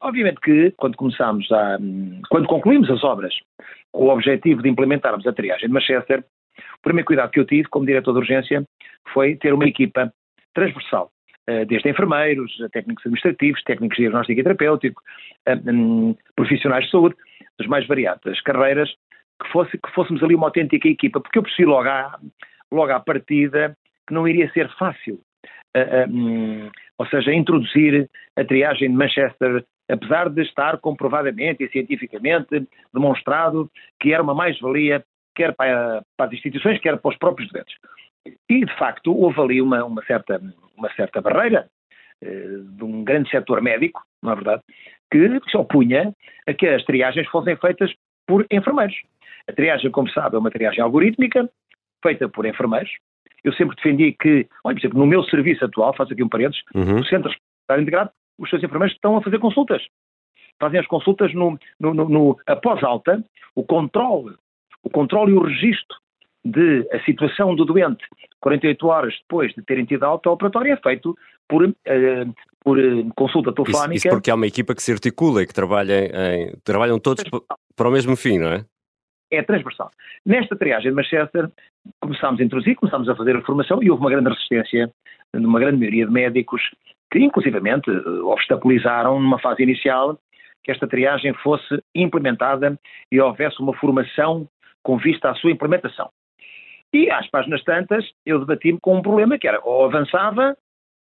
obviamente 0.00 0.40
que 0.40 0.72
quando 0.76 0.96
começámos 0.96 1.48
a, 1.52 1.78
quando 2.28 2.48
concluímos 2.48 2.90
as 2.90 3.04
obras 3.04 3.32
com 3.92 4.06
o 4.06 4.08
objetivo 4.08 4.60
de 4.60 4.68
implementarmos 4.68 5.24
a 5.24 5.32
triagem 5.32 5.68
de 5.68 5.72
Manchester, 5.72 6.24
O 6.78 6.82
primeiro 6.82 7.06
cuidado 7.06 7.30
que 7.30 7.40
eu 7.40 7.46
tive 7.46 7.68
como 7.68 7.86
diretor 7.86 8.12
de 8.12 8.18
urgência 8.18 8.64
foi 9.12 9.36
ter 9.36 9.52
uma 9.52 9.66
equipa 9.66 10.12
transversal, 10.54 11.10
eh, 11.10 11.19
desde 11.66 11.90
enfermeiros, 11.90 12.56
técnicos 12.72 13.04
administrativos, 13.04 13.62
técnicos 13.64 13.96
de 13.96 14.02
diagnóstico 14.04 14.40
e 14.40 14.42
terapêutico, 14.42 15.02
eh, 15.46 15.56
hum, 15.66 16.14
profissionais 16.36 16.84
de 16.84 16.90
saúde, 16.90 17.16
das 17.58 17.66
mais 17.66 17.86
variadas 17.86 18.40
carreiras, 18.42 18.90
que, 19.42 19.48
fosse, 19.50 19.72
que 19.72 19.90
fôssemos 19.92 20.22
ali 20.22 20.34
uma 20.34 20.46
autêntica 20.46 20.88
equipa, 20.88 21.20
porque 21.20 21.38
eu 21.38 21.42
percebi 21.42 21.66
logo 21.66 21.88
à, 21.88 22.18
logo 22.70 22.92
à 22.92 23.00
partida 23.00 23.76
que 24.06 24.14
não 24.14 24.28
iria 24.28 24.50
ser 24.52 24.68
fácil. 24.76 25.20
Uh, 25.76 26.10
um, 26.10 26.70
ou 26.98 27.06
seja, 27.06 27.32
introduzir 27.32 28.08
a 28.36 28.44
triagem 28.44 28.90
de 28.90 28.96
Manchester, 28.96 29.64
apesar 29.88 30.28
de 30.28 30.42
estar 30.42 30.78
comprovadamente 30.78 31.64
e 31.64 31.68
cientificamente 31.70 32.66
demonstrado 32.92 33.70
que 33.98 34.12
era 34.12 34.22
uma 34.22 34.34
mais-valia, 34.34 35.04
quer 35.34 35.54
para, 35.54 36.02
para, 36.16 36.26
as 36.26 36.32
instituições, 36.32 36.80
quer 36.80 36.98
para 36.98 37.08
os 37.08 37.16
próprios 37.16 37.50
doentes. 37.50 37.74
E, 38.26 38.64
de 38.64 38.78
facto, 38.78 39.16
houve 39.16 39.40
ali 39.40 39.62
uma, 39.62 39.84
uma 39.84 40.04
certa, 40.04 40.40
uma 40.76 40.92
certa 40.94 41.20
barreira 41.20 41.68
uh, 42.22 42.64
de 42.76 42.84
um 42.84 43.04
grande 43.04 43.30
setor 43.30 43.62
médico, 43.62 44.02
não 44.22 44.32
é 44.32 44.34
verdade, 44.34 44.62
que 45.10 45.40
se 45.50 45.56
opunha 45.56 46.14
a 46.46 46.54
que 46.54 46.66
as 46.66 46.84
triagens 46.84 47.26
fossem 47.28 47.56
feitas 47.56 47.92
por 48.26 48.46
enfermeiros. 48.50 48.96
A 49.48 49.52
triagem, 49.52 49.90
como 49.90 50.10
sabe, 50.10 50.36
é 50.36 50.38
uma 50.38 50.50
triagem 50.50 50.80
algorítmica, 50.80 51.48
feita 52.02 52.28
por 52.28 52.46
enfermeiros. 52.46 52.90
Eu 53.42 53.52
sempre 53.54 53.74
defendi 53.76 54.12
que, 54.12 54.46
olha, 54.64 54.74
por 54.74 54.80
exemplo, 54.80 54.98
no 54.98 55.06
meu 55.06 55.24
serviço 55.24 55.64
atual, 55.64 55.94
faço 55.94 56.12
aqui 56.12 56.22
um 56.22 56.28
parênteses, 56.28 56.62
uhum. 56.74 57.00
o 57.00 57.04
Centro 57.06 57.30
Hospitalar 57.30 57.82
Integrado, 57.82 58.10
os 58.38 58.48
seus 58.50 58.62
enfermeiros 58.62 58.94
estão 58.94 59.16
a 59.16 59.22
fazer 59.22 59.38
consultas. 59.38 59.82
Fazem 60.58 60.78
as 60.78 60.86
consultas 60.86 61.32
no, 61.34 61.58
no, 61.78 61.94
no, 61.94 62.08
no 62.08 62.40
após 62.46 62.82
alta, 62.84 63.24
o 63.54 63.64
controle, 63.64 64.36
o 64.82 64.90
controle 64.90 65.32
e 65.32 65.34
o 65.34 65.42
registro 65.42 65.96
de 66.44 66.88
a 66.92 67.00
situação 67.04 67.54
do 67.54 67.64
doente 67.64 68.04
48 68.40 68.86
horas 68.86 69.14
depois 69.20 69.52
de 69.54 69.62
terem 69.62 69.84
tido 69.84 70.04
a 70.04 70.08
alta 70.08 70.30
operatória 70.30 70.72
é 70.72 70.76
feito 70.76 71.16
por, 71.48 71.64
uh, 71.64 71.74
por 72.64 72.78
uh, 72.78 73.14
consulta 73.14 73.52
telefónica. 73.52 73.94
Isso, 73.94 74.08
isso, 74.08 74.16
porque 74.16 74.30
há 74.30 74.34
uma 74.34 74.46
equipa 74.46 74.74
que 74.74 74.82
se 74.82 74.92
articula 74.92 75.42
e 75.42 75.46
que 75.46 75.52
trabalha 75.52 76.34
em, 76.34 76.54
trabalham 76.64 76.98
todos 76.98 77.24
para 77.76 77.88
o 77.88 77.92
mesmo 77.92 78.16
fim, 78.16 78.38
não 78.38 78.48
é? 78.48 78.64
É 79.30 79.42
transversal. 79.42 79.90
Nesta 80.26 80.56
triagem 80.56 80.90
de 80.90 80.96
Manchester, 80.96 81.50
começámos 82.00 82.40
a 82.40 82.44
introduzir, 82.44 82.74
começámos 82.74 83.08
a 83.08 83.14
fazer 83.14 83.36
a 83.36 83.42
formação 83.42 83.82
e 83.82 83.90
houve 83.90 84.02
uma 84.02 84.10
grande 84.10 84.28
resistência 84.30 84.90
de 85.32 85.46
uma 85.46 85.60
grande 85.60 85.78
maioria 85.78 86.06
de 86.06 86.12
médicos 86.12 86.62
que, 87.12 87.20
inclusivamente, 87.20 87.90
obstaculizaram 88.24 89.20
numa 89.20 89.38
fase 89.38 89.62
inicial 89.62 90.18
que 90.64 90.72
esta 90.72 90.86
triagem 90.86 91.32
fosse 91.34 91.80
implementada 91.94 92.78
e 93.10 93.20
houvesse 93.20 93.60
uma 93.60 93.74
formação 93.74 94.48
com 94.82 94.98
vista 94.98 95.30
à 95.30 95.34
sua 95.34 95.50
implementação. 95.52 96.10
E 96.92 97.10
às 97.10 97.28
páginas 97.30 97.62
tantas, 97.62 98.04
eu 98.26 98.40
debati-me 98.40 98.80
com 98.80 98.96
um 98.96 99.02
problema 99.02 99.38
que 99.38 99.46
era 99.46 99.60
ou 99.62 99.84
avançava 99.84 100.56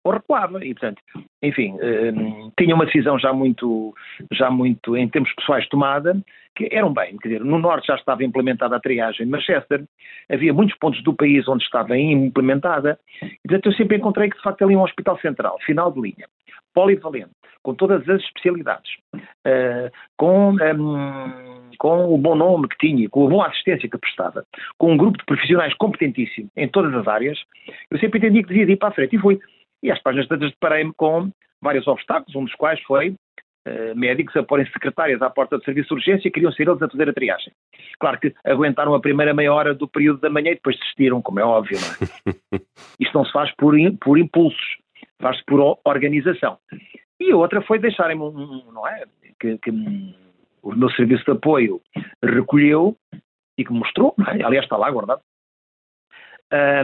ou 0.04 0.12
recuava. 0.12 0.64
E, 0.64 0.74
portanto, 0.74 1.00
enfim, 1.42 1.76
eh, 1.80 2.12
tinha 2.58 2.74
uma 2.74 2.86
decisão 2.86 3.18
já 3.18 3.32
muito, 3.32 3.94
já 4.32 4.50
muito, 4.50 4.96
em 4.96 5.08
termos 5.08 5.32
pessoais, 5.34 5.68
tomada, 5.68 6.20
que 6.56 6.68
era 6.72 6.86
um 6.86 6.92
bem. 6.92 7.16
Quer 7.18 7.28
dizer, 7.28 7.44
no 7.44 7.58
Norte 7.58 7.86
já 7.86 7.94
estava 7.94 8.24
implementada 8.24 8.76
a 8.76 8.80
triagem 8.80 9.26
de 9.26 9.32
Manchester, 9.32 9.84
havia 10.30 10.52
muitos 10.52 10.76
pontos 10.78 11.02
do 11.02 11.14
país 11.14 11.46
onde 11.48 11.64
estava 11.64 11.96
implementada, 11.96 12.98
e, 13.22 13.48
portanto, 13.48 13.66
eu 13.66 13.72
sempre 13.74 13.96
encontrei 13.96 14.30
que, 14.30 14.36
de 14.36 14.42
facto, 14.42 14.62
ali 14.62 14.74
um 14.74 14.82
hospital 14.82 15.18
central, 15.20 15.58
final 15.64 15.92
de 15.92 16.00
linha, 16.00 16.26
polivalente, 16.74 17.30
com 17.62 17.74
todas 17.74 18.08
as 18.08 18.22
especialidades, 18.22 18.90
uh, 19.14 19.90
com. 20.16 20.54
Um, 20.54 21.59
com 21.80 22.14
o 22.14 22.18
bom 22.18 22.34
nome 22.34 22.68
que 22.68 22.76
tinha, 22.76 23.08
com 23.08 23.26
a 23.26 23.30
boa 23.30 23.46
assistência 23.46 23.88
que 23.88 23.96
prestava, 23.96 24.44
com 24.76 24.92
um 24.92 24.98
grupo 24.98 25.16
de 25.16 25.24
profissionais 25.24 25.72
competentíssimo 25.74 26.50
em 26.54 26.68
todas 26.68 26.94
as 26.94 27.08
áreas, 27.08 27.38
eu 27.90 27.98
sempre 27.98 28.18
entendi 28.18 28.42
que 28.42 28.50
devia 28.50 28.74
ir 28.74 28.76
para 28.76 28.90
a 28.90 28.92
frente 28.92 29.16
e 29.16 29.18
fui. 29.18 29.40
E 29.82 29.90
às 29.90 29.98
páginas 30.02 30.28
tantas 30.28 30.50
deparei-me 30.50 30.92
com 30.92 31.30
vários 31.60 31.88
obstáculos, 31.88 32.36
um 32.36 32.44
dos 32.44 32.54
quais 32.54 32.78
foi 32.82 33.08
uh, 33.08 33.96
médicos 33.96 34.36
a 34.36 34.42
porem 34.42 34.66
secretárias 34.66 35.22
à 35.22 35.30
porta 35.30 35.56
do 35.56 35.64
serviço 35.64 35.88
de 35.88 35.94
urgência 35.94 36.28
e 36.28 36.30
queriam 36.30 36.52
ser 36.52 36.68
eles 36.68 36.82
a 36.82 36.88
fazer 36.88 37.08
a 37.08 37.14
triagem. 37.14 37.52
Claro 37.98 38.20
que 38.20 38.34
aguentaram 38.44 38.94
a 38.94 39.00
primeira 39.00 39.32
meia 39.32 39.52
hora 39.52 39.72
do 39.74 39.88
período 39.88 40.20
da 40.20 40.28
manhã 40.28 40.50
e 40.50 40.56
depois 40.56 40.76
desistiram, 40.76 41.22
como 41.22 41.40
é 41.40 41.44
óbvio, 41.44 41.78
não 41.80 42.56
é? 42.56 42.60
Isto 43.00 43.16
não 43.16 43.24
se 43.24 43.32
faz 43.32 43.50
por, 43.56 43.74
por 44.02 44.18
impulsos, 44.18 44.76
faz-se 45.18 45.42
por 45.46 45.78
organização. 45.82 46.58
E 47.18 47.32
a 47.32 47.36
outra 47.36 47.62
foi 47.62 47.78
deixarem-me 47.78 48.22
um, 48.22 48.70
não 48.70 48.86
é? 48.86 49.04
Que, 49.38 49.56
que 49.56 49.70
o 50.62 50.74
meu 50.74 50.90
serviço 50.90 51.24
de 51.24 51.32
apoio 51.32 51.80
recolheu 52.22 52.96
e 53.58 53.64
que 53.64 53.72
mostrou, 53.72 54.14
é? 54.28 54.42
aliás 54.44 54.64
está 54.64 54.76
lá 54.76 54.90
guardado, 54.90 55.20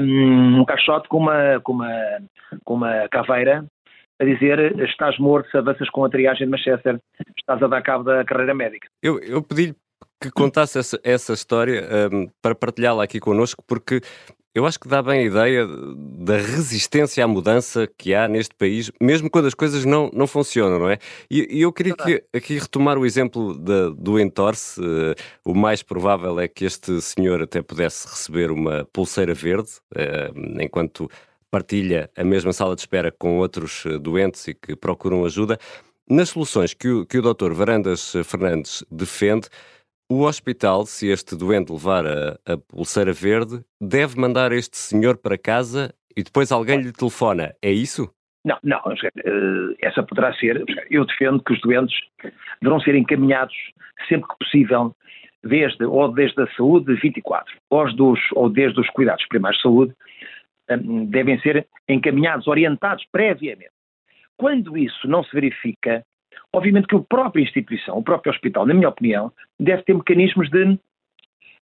um, 0.01 0.61
um 0.61 0.65
caixote 0.65 1.09
com 1.09 1.19
uma, 1.19 1.61
com, 1.61 1.73
uma, 1.73 1.93
com 2.65 2.75
uma 2.75 3.09
caveira 3.09 3.67
a 4.19 4.25
dizer 4.25 4.79
estás 4.81 5.19
morto 5.19 5.51
se 5.51 5.59
avanças 5.59 5.91
com 5.91 6.05
a 6.05 6.09
triagem 6.09 6.47
de 6.47 6.51
Manchester, 6.51 6.99
estás 7.39 7.63
a 7.63 7.67
dar 7.67 7.83
cabo 7.83 8.05
da 8.05 8.25
carreira 8.25 8.55
médica. 8.55 8.89
Eu, 9.03 9.19
eu 9.21 9.43
pedi-lhe 9.43 9.75
que 10.23 10.31
contasse 10.31 10.79
essa, 10.79 10.99
essa 11.05 11.33
história 11.35 11.83
um, 12.11 12.29
para 12.41 12.55
partilhá-la 12.55 13.05
aqui 13.05 13.21
connosco, 13.21 13.63
porque 13.67 14.01
eu 14.57 14.65
acho 14.65 14.81
que 14.81 14.89
dá 14.89 15.03
bem 15.03 15.21
a 15.21 15.23
ideia 15.25 15.67
da 15.67 16.39
resistência 16.39 17.23
à 17.23 17.29
mudança 17.29 17.87
que 17.99 18.15
há 18.15 18.27
neste 18.27 18.55
país, 18.55 18.91
mesmo 18.99 19.29
quando 19.29 19.45
as 19.45 19.53
coisas 19.53 19.85
não, 19.85 20.11
não 20.15 20.27
funcionam, 20.27 20.79
não 20.79 20.89
é? 20.89 20.99
E, 21.31 21.59
e 21.59 21.61
eu 21.61 21.71
queria 21.71 21.95
que, 21.95 22.25
aqui 22.33 22.57
retomar 22.59 22.97
o 22.97 23.05
exemplo 23.05 23.55
da, 23.55 23.91
do 23.91 24.19
entorce. 24.19 24.81
Uh, 24.81 25.15
o 25.45 25.55
mais 25.55 25.83
provável 25.83 26.41
é 26.41 26.49
que 26.49 26.65
este 26.65 27.03
senhor 27.03 27.43
até 27.43 27.61
pudesse 27.61 28.09
receber 28.09 28.51
uma 28.51 28.89
pulseira 28.91 29.35
verde, 29.35 29.69
uh, 29.95 30.63
enquanto 30.63 31.07
partilha 31.51 32.11
a 32.17 32.25
mesma 32.25 32.55
sala 32.55 32.75
de 32.75 32.81
espera 32.81 33.13
com 33.13 33.37
outros 33.37 33.85
eh, 33.85 33.99
doentes 33.99 34.49
e 34.49 34.55
que 34.55 34.75
procuram 34.75 35.25
ajuda. 35.25 35.59
Nas 36.09 36.31
soluções 36.31 36.73
que 36.75 36.89
o, 36.89 37.07
que 37.07 37.19
o 37.19 37.23
Dr. 37.23 37.53
Varandas 37.53 38.15
Fernandes 38.25 38.83
defende, 38.91 39.49
o 40.09 40.23
hospital, 40.23 40.87
se 40.87 41.09
este 41.09 41.37
doente 41.37 41.73
levar 41.73 42.07
a, 42.07 42.39
a, 42.47 42.57
pulseira 42.57 43.13
verde, 43.13 43.61
deve 43.81 44.19
mandar 44.19 44.53
este 44.53 44.77
senhor 44.77 45.17
para 45.17 45.37
casa 45.37 45.93
e 46.17 46.23
depois 46.23 46.53
alguém 46.53 46.81
lhe 46.81 46.93
telefona. 46.93 47.55
É 47.61 47.71
isso? 47.71 48.09
Não, 48.45 48.57
não. 48.63 48.81
Eh, 48.93 49.77
essa 49.81 50.03
poderá 50.05 50.33
ser. 50.35 50.65
Eu 50.89 51.05
defendo 51.05 51.43
que 51.43 51.53
os 51.53 51.61
doentes 51.61 51.97
deverão 52.63 52.81
ser 52.81 52.95
encaminhados 52.95 53.57
sempre 54.09 54.29
que 54.29 54.39
possível, 54.39 54.95
desde, 55.43 55.85
ou 55.85 56.13
desde 56.13 56.41
a 56.41 56.47
saúde 56.55 56.95
24, 56.95 57.53
ou, 57.71 57.93
dos, 57.95 58.21
ou 58.33 58.49
desde 58.49 58.81
os 58.81 58.89
cuidados 58.91 59.27
primários 59.27 59.59
de 59.59 59.63
saúde, 59.63 59.95
eh, 60.69 60.77
devem 61.09 61.41
ser 61.41 61.67
encaminhados, 61.89 62.47
orientados 62.47 63.05
previamente. 63.11 63.73
Quando 64.37 64.79
isso 64.79 65.09
não 65.09 65.25
se 65.25 65.35
verifica, 65.35 66.05
Obviamente 66.57 66.87
que 66.87 66.97
a 66.97 67.01
própria 67.01 67.43
instituição, 67.43 67.99
o 67.99 68.03
próprio 68.03 68.33
hospital, 68.33 68.65
na 68.65 68.73
minha 68.73 68.89
opinião, 68.89 69.31
deve 69.61 69.83
ter 69.83 69.93
mecanismos 69.93 70.49
de, 70.49 70.79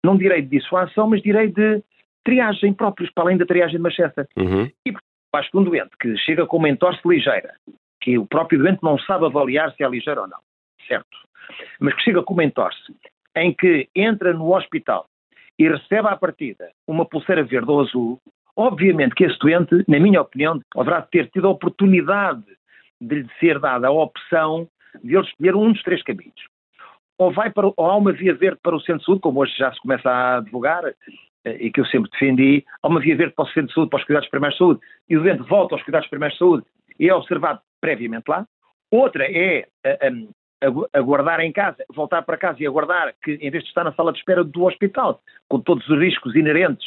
não 0.02 0.16
direi 0.16 0.42
de 0.42 0.58
dissuasão, 0.58 1.08
mas 1.08 1.22
direi 1.22 1.46
de 1.46 1.80
triagem 2.24 2.74
próprios, 2.74 3.08
para 3.12 3.22
além 3.22 3.36
da 3.36 3.46
triagem 3.46 3.76
de 3.76 3.82
Manchester. 3.84 4.26
Uhum. 4.36 4.68
E 4.84 4.92
acho 5.32 5.48
que 5.48 5.58
um 5.58 5.62
doente 5.62 5.90
que 6.00 6.16
chega 6.16 6.44
com 6.44 6.56
uma 6.56 6.68
entorse 6.68 7.00
ligeira, 7.06 7.54
que 8.00 8.18
o 8.18 8.26
próprio 8.26 8.58
doente 8.58 8.82
não 8.82 8.98
sabe 8.98 9.26
avaliar 9.26 9.72
se 9.76 9.84
é 9.84 9.88
ligeiro 9.88 10.22
ou 10.22 10.26
não, 10.26 10.40
certo? 10.88 11.16
Mas 11.78 11.94
que 11.94 12.02
chega 12.02 12.24
com 12.24 12.34
uma 12.34 12.42
entorse, 12.42 12.92
em 13.36 13.54
que 13.54 13.88
entra 13.94 14.32
no 14.32 14.52
hospital 14.52 15.06
e 15.56 15.68
recebe 15.68 16.08
à 16.08 16.16
partida 16.16 16.68
uma 16.84 17.06
pulseira 17.06 17.44
verde 17.44 17.70
ou 17.70 17.80
azul, 17.80 18.20
obviamente 18.56 19.14
que 19.14 19.22
esse 19.22 19.38
doente, 19.38 19.84
na 19.86 20.00
minha 20.00 20.20
opinião, 20.20 20.60
haverá 20.76 20.98
de 20.98 21.10
ter 21.10 21.30
tido 21.30 21.46
a 21.46 21.50
oportunidade 21.50 22.42
de 23.00 23.22
lhe 23.22 23.28
ser 23.38 23.60
dada 23.60 23.86
a 23.86 23.92
opção 23.92 24.68
de 25.02 25.14
ele 25.14 25.24
escolher 25.24 25.54
um 25.54 25.72
dos 25.72 25.82
três 25.82 26.02
caminhos. 26.02 26.40
Ou, 27.18 27.32
vai 27.32 27.50
para, 27.50 27.66
ou 27.66 27.86
há 27.86 27.96
uma 27.96 28.12
via 28.12 28.34
verde 28.34 28.58
para 28.62 28.74
o 28.74 28.80
centro 28.80 29.00
de 29.00 29.04
saúde, 29.04 29.20
como 29.20 29.40
hoje 29.40 29.54
já 29.56 29.72
se 29.72 29.80
começa 29.80 30.10
a 30.10 30.36
advogar, 30.38 30.84
eh, 31.44 31.56
e 31.60 31.70
que 31.70 31.80
eu 31.80 31.86
sempre 31.86 32.10
defendi, 32.10 32.64
há 32.82 32.88
uma 32.88 33.00
via 33.00 33.16
verde 33.16 33.34
para 33.34 33.44
o 33.44 33.48
centro 33.48 33.68
de 33.68 33.74
saúde, 33.74 33.90
para 33.90 33.98
os 33.98 34.04
cuidados 34.04 34.28
de 34.28 34.58
saúde, 34.58 34.80
e 35.08 35.16
o 35.16 35.22
doente 35.22 35.42
volta 35.42 35.74
aos 35.74 35.82
cuidados 35.82 36.08
de 36.08 36.38
saúde 36.38 36.64
e 36.98 37.08
é 37.08 37.14
observado 37.14 37.60
previamente 37.80 38.28
lá. 38.28 38.46
Outra 38.90 39.24
é 39.24 39.66
aguardar 40.92 41.40
em 41.40 41.52
casa, 41.52 41.84
voltar 41.94 42.22
para 42.22 42.36
casa 42.36 42.62
e 42.62 42.66
aguardar 42.66 43.14
que, 43.22 43.32
em 43.32 43.50
vez 43.50 43.62
de 43.62 43.68
estar 43.70 43.84
na 43.84 43.92
sala 43.94 44.12
de 44.12 44.18
espera 44.18 44.44
do 44.44 44.64
hospital, 44.64 45.22
com 45.48 45.60
todos 45.60 45.88
os 45.88 45.98
riscos 45.98 46.34
inerentes 46.34 46.86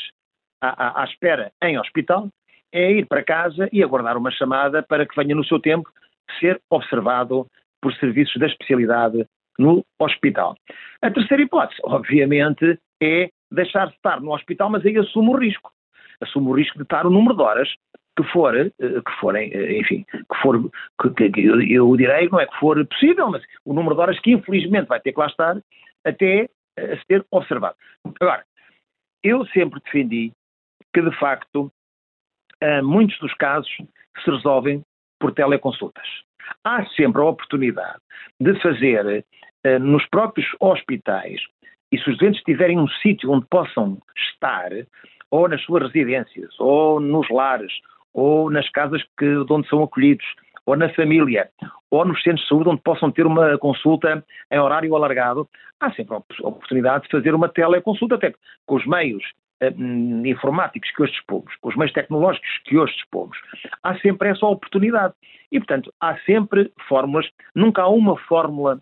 à, 0.61 0.99
à, 0.99 1.01
à 1.01 1.05
espera 1.05 1.51
em 1.63 1.79
hospital, 1.79 2.29
é 2.71 2.91
ir 2.91 3.07
para 3.07 3.23
casa 3.23 3.67
e 3.71 3.83
aguardar 3.83 4.17
uma 4.17 4.31
chamada 4.31 4.83
para 4.83 5.05
que 5.05 5.15
venha 5.15 5.35
no 5.35 5.45
seu 5.45 5.59
tempo 5.59 5.89
ser 6.39 6.61
observado 6.69 7.47
por 7.83 7.93
serviços 7.95 8.39
da 8.39 8.47
especialidade 8.47 9.27
no 9.59 9.85
hospital. 9.99 10.55
A 11.01 11.11
terceira 11.11 11.43
hipótese, 11.43 11.79
obviamente, 11.83 12.79
é 13.01 13.29
deixar-se 13.51 13.93
estar 13.95 14.21
no 14.21 14.33
hospital, 14.33 14.69
mas 14.69 14.85
aí 14.85 14.97
assume 14.97 15.29
o 15.29 15.37
risco. 15.37 15.69
Assume 16.21 16.47
o 16.47 16.53
risco 16.53 16.77
de 16.77 16.83
estar 16.83 17.05
o 17.05 17.09
número 17.09 17.35
de 17.35 17.43
horas 17.43 17.69
que 18.15 18.23
for, 18.31 18.55
eh, 18.55 18.71
que 18.79 19.11
forem, 19.19 19.51
eh, 19.53 19.79
enfim, 19.79 20.05
que 20.11 20.41
for, 20.41 20.71
que, 21.17 21.29
que, 21.29 21.41
eu 21.41 21.95
direi, 21.97 22.29
não 22.29 22.39
é 22.39 22.47
que 22.47 22.57
for 22.57 22.83
possível, 22.87 23.29
mas 23.29 23.43
o 23.65 23.73
número 23.73 23.95
de 23.95 24.01
horas 24.01 24.19
que 24.21 24.31
infelizmente 24.31 24.87
vai 24.87 25.01
ter 25.01 25.11
que 25.11 25.19
lá 25.19 25.27
estar 25.27 25.57
até 26.05 26.49
a 26.77 26.97
ser 27.05 27.25
observado. 27.31 27.75
Agora, 28.21 28.45
eu 29.21 29.45
sempre 29.47 29.81
defendi 29.83 30.31
que, 30.93 31.01
de 31.01 31.11
facto, 31.19 31.71
muitos 32.83 33.17
dos 33.19 33.33
casos 33.33 33.69
se 34.23 34.31
resolvem 34.31 34.83
por 35.19 35.33
teleconsultas. 35.33 36.07
Há 36.63 36.85
sempre 36.87 37.21
a 37.21 37.25
oportunidade 37.25 37.99
de 38.39 38.59
fazer 38.61 39.25
uh, 39.65 39.79
nos 39.79 40.05
próprios 40.07 40.47
hospitais, 40.59 41.41
e 41.91 41.97
se 41.97 42.09
os 42.09 42.17
doentes 42.17 42.41
tiverem 42.43 42.79
um 42.79 42.87
sítio 42.87 43.31
onde 43.31 43.45
possam 43.47 43.99
estar, 44.17 44.71
ou 45.29 45.47
nas 45.47 45.61
suas 45.63 45.83
residências, 45.83 46.53
ou 46.59 46.99
nos 46.99 47.29
lares, 47.29 47.71
ou 48.13 48.49
nas 48.49 48.69
casas 48.69 49.03
que, 49.17 49.43
de 49.45 49.53
onde 49.53 49.67
são 49.67 49.83
acolhidos, 49.83 50.25
ou 50.65 50.75
na 50.75 50.89
família, 50.93 51.49
ou 51.91 52.05
nos 52.05 52.21
centros 52.23 52.41
de 52.43 52.47
saúde 52.47 52.69
onde 52.69 52.81
possam 52.81 53.11
ter 53.11 53.25
uma 53.25 53.57
consulta 53.57 54.23
em 54.51 54.59
horário 54.59 54.95
alargado, 54.95 55.47
há 55.79 55.91
sempre 55.91 56.15
a 56.15 56.47
oportunidade 56.47 57.03
de 57.03 57.09
fazer 57.09 57.35
uma 57.35 57.49
teleconsulta, 57.49 58.15
até 58.15 58.33
com 58.65 58.75
os 58.75 58.85
meios 58.85 59.23
uh, 59.71 60.27
informáticos 60.27 60.91
que 60.91 61.03
hoje 61.03 61.13
dispomos, 61.13 61.55
com 61.61 61.69
os 61.69 61.75
meios 61.75 61.93
tecnológicos 61.93 62.49
que 62.65 62.77
hoje 62.77 62.93
dispomos. 62.93 63.37
Há 63.81 63.97
sempre 63.99 64.29
essa 64.29 64.45
oportunidade. 64.45 65.13
E, 65.51 65.59
portanto, 65.59 65.93
há 66.01 66.17
sempre 66.19 66.71
fórmulas, 66.87 67.29
nunca 67.55 67.83
há 67.83 67.87
uma 67.87 68.17
fórmula 68.17 68.81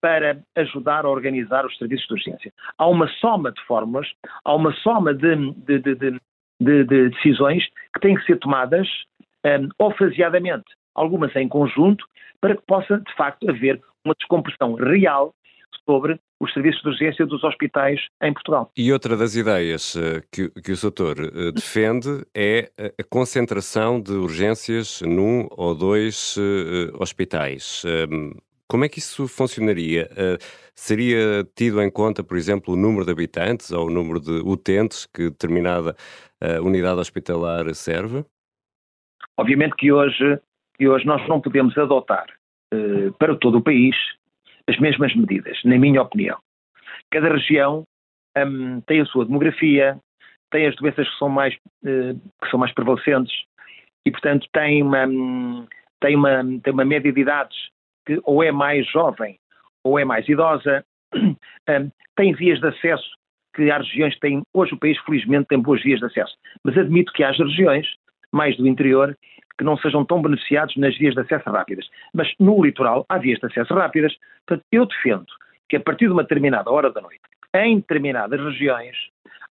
para 0.00 0.38
ajudar 0.56 1.04
a 1.04 1.08
organizar 1.08 1.64
os 1.66 1.76
serviços 1.76 2.06
de 2.06 2.14
urgência. 2.14 2.52
Há 2.78 2.86
uma 2.86 3.08
soma 3.08 3.52
de 3.52 3.62
fórmulas, 3.64 4.08
há 4.44 4.54
uma 4.54 4.72
soma 4.74 5.14
de, 5.14 5.52
de, 5.52 5.78
de, 5.78 6.20
de 6.60 6.84
decisões 7.10 7.64
que 7.94 8.00
têm 8.00 8.16
que 8.16 8.24
ser 8.24 8.38
tomadas 8.38 8.88
um, 9.44 9.68
ou 9.78 9.90
faseadamente 9.94 10.64
algumas 10.94 11.34
em 11.36 11.48
conjunto, 11.48 12.04
para 12.40 12.56
que 12.56 12.62
possa, 12.66 12.98
de 12.98 13.14
facto, 13.14 13.48
haver 13.48 13.80
uma 14.04 14.14
descompressão 14.18 14.74
real 14.74 15.34
sobre 15.84 16.20
os 16.40 16.52
serviços 16.52 16.80
de 16.82 16.88
urgência 16.88 17.26
dos 17.26 17.42
hospitais 17.44 18.00
em 18.22 18.32
Portugal. 18.32 18.70
E 18.76 18.92
outra 18.92 19.16
das 19.16 19.34
ideias 19.34 19.94
uh, 19.94 20.22
que, 20.32 20.48
que, 20.50 20.72
o 20.72 20.80
doutor 20.80 21.18
uh, 21.18 21.52
defende 21.52 22.24
é 22.34 22.70
a 22.98 23.04
concentração 23.04 24.00
de 24.00 24.12
urgências 24.12 25.02
num 25.02 25.46
ou 25.50 25.74
dois 25.74 26.36
hospitais. 26.98 27.82
Um, 28.10 28.32
como 28.68 28.84
é 28.84 28.88
que 28.88 29.00
isso 29.00 29.26
funcionaria? 29.26 30.08
seria 30.76 31.44
tido 31.56 31.82
em 31.82 31.90
conta, 31.90 32.22
por 32.22 32.36
exemplo, 32.36 32.74
o 32.74 32.76
número 32.76 33.04
de 33.04 33.10
habitantes 33.10 33.72
ou 33.72 33.88
o 33.88 33.90
número 33.90 34.20
de 34.20 34.30
utentes 34.44 35.06
que 35.06 35.24
determinada 35.24 35.96
unidade 36.62 37.00
hospitalar 37.00 37.74
serve? 37.74 38.24
Obviamente 39.36 39.74
que 39.74 39.90
hoje 39.90 40.38
e 40.78 40.88
hoje 40.88 41.04
nós 41.04 41.26
não 41.28 41.40
podemos 41.40 41.76
adotar 41.76 42.26
para 43.18 43.34
todo 43.36 43.58
o 43.58 43.62
país 43.62 43.96
as 44.70 44.78
mesmas 44.78 45.14
medidas, 45.14 45.58
na 45.64 45.76
minha 45.78 46.00
opinião. 46.00 46.38
Cada 47.10 47.28
região 47.28 47.84
um, 48.38 48.80
tem 48.82 49.00
a 49.00 49.06
sua 49.06 49.24
demografia, 49.24 49.98
tem 50.50 50.66
as 50.66 50.76
doenças 50.76 51.08
que 51.08 51.18
são 51.18 51.28
mais, 51.28 51.54
uh, 51.84 52.14
que 52.42 52.50
são 52.50 52.58
mais 52.58 52.72
prevalecentes 52.72 53.34
e, 54.06 54.10
portanto, 54.10 54.46
tem 54.52 54.82
uma, 54.82 55.06
tem, 56.00 56.16
uma, 56.16 56.42
tem 56.62 56.72
uma 56.72 56.84
média 56.84 57.12
de 57.12 57.20
idades 57.20 57.56
que 58.06 58.20
ou 58.24 58.42
é 58.42 58.50
mais 58.52 58.86
jovem 58.90 59.38
ou 59.84 59.98
é 59.98 60.04
mais 60.04 60.28
idosa, 60.28 60.84
um, 61.14 61.36
tem 62.16 62.32
vias 62.34 62.60
de 62.60 62.68
acesso 62.68 63.08
que 63.54 63.70
há 63.70 63.78
regiões 63.78 64.14
que 64.14 64.20
têm, 64.20 64.42
hoje 64.54 64.74
o 64.74 64.78
país 64.78 64.98
felizmente 65.00 65.48
tem 65.48 65.58
boas 65.58 65.82
vias 65.82 65.98
de 65.98 66.06
acesso, 66.06 66.34
mas 66.62 66.76
admito 66.78 67.12
que 67.12 67.24
haja 67.24 67.42
regiões, 67.44 67.86
mais 68.32 68.56
do 68.56 68.66
interior, 68.66 69.16
que 69.58 69.64
não 69.64 69.76
sejam 69.76 70.04
tão 70.04 70.22
beneficiados 70.22 70.76
nas 70.76 70.96
vias 70.96 71.14
de 71.14 71.20
acesso 71.20 71.50
rápidas. 71.50 71.88
Mas 72.14 72.32
no 72.38 72.62
litoral 72.64 73.04
há 73.08 73.18
vias 73.18 73.38
de 73.38 73.46
acesso 73.46 73.74
rápidas. 73.74 74.16
Portanto, 74.46 74.64
eu 74.72 74.86
defendo 74.86 75.26
que 75.68 75.76
a 75.76 75.80
partir 75.80 76.06
de 76.06 76.12
uma 76.12 76.22
determinada 76.22 76.70
hora 76.70 76.90
da 76.90 77.00
noite, 77.00 77.20
em 77.54 77.76
determinadas 77.76 78.40
regiões, 78.40 78.96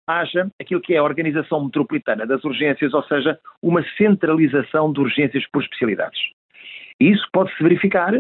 haja 0.08 0.50
aquilo 0.60 0.82
que 0.82 0.94
é 0.94 0.98
a 0.98 1.04
organização 1.04 1.66
metropolitana 1.66 2.26
das 2.26 2.44
urgências, 2.44 2.94
ou 2.94 3.04
seja, 3.04 3.38
uma 3.62 3.84
centralização 3.98 4.92
de 4.92 5.02
urgências 5.02 5.46
por 5.52 5.62
especialidades. 5.62 6.20
E 7.00 7.12
isso 7.12 7.28
pode-se 7.32 7.62
verificar 7.62 8.14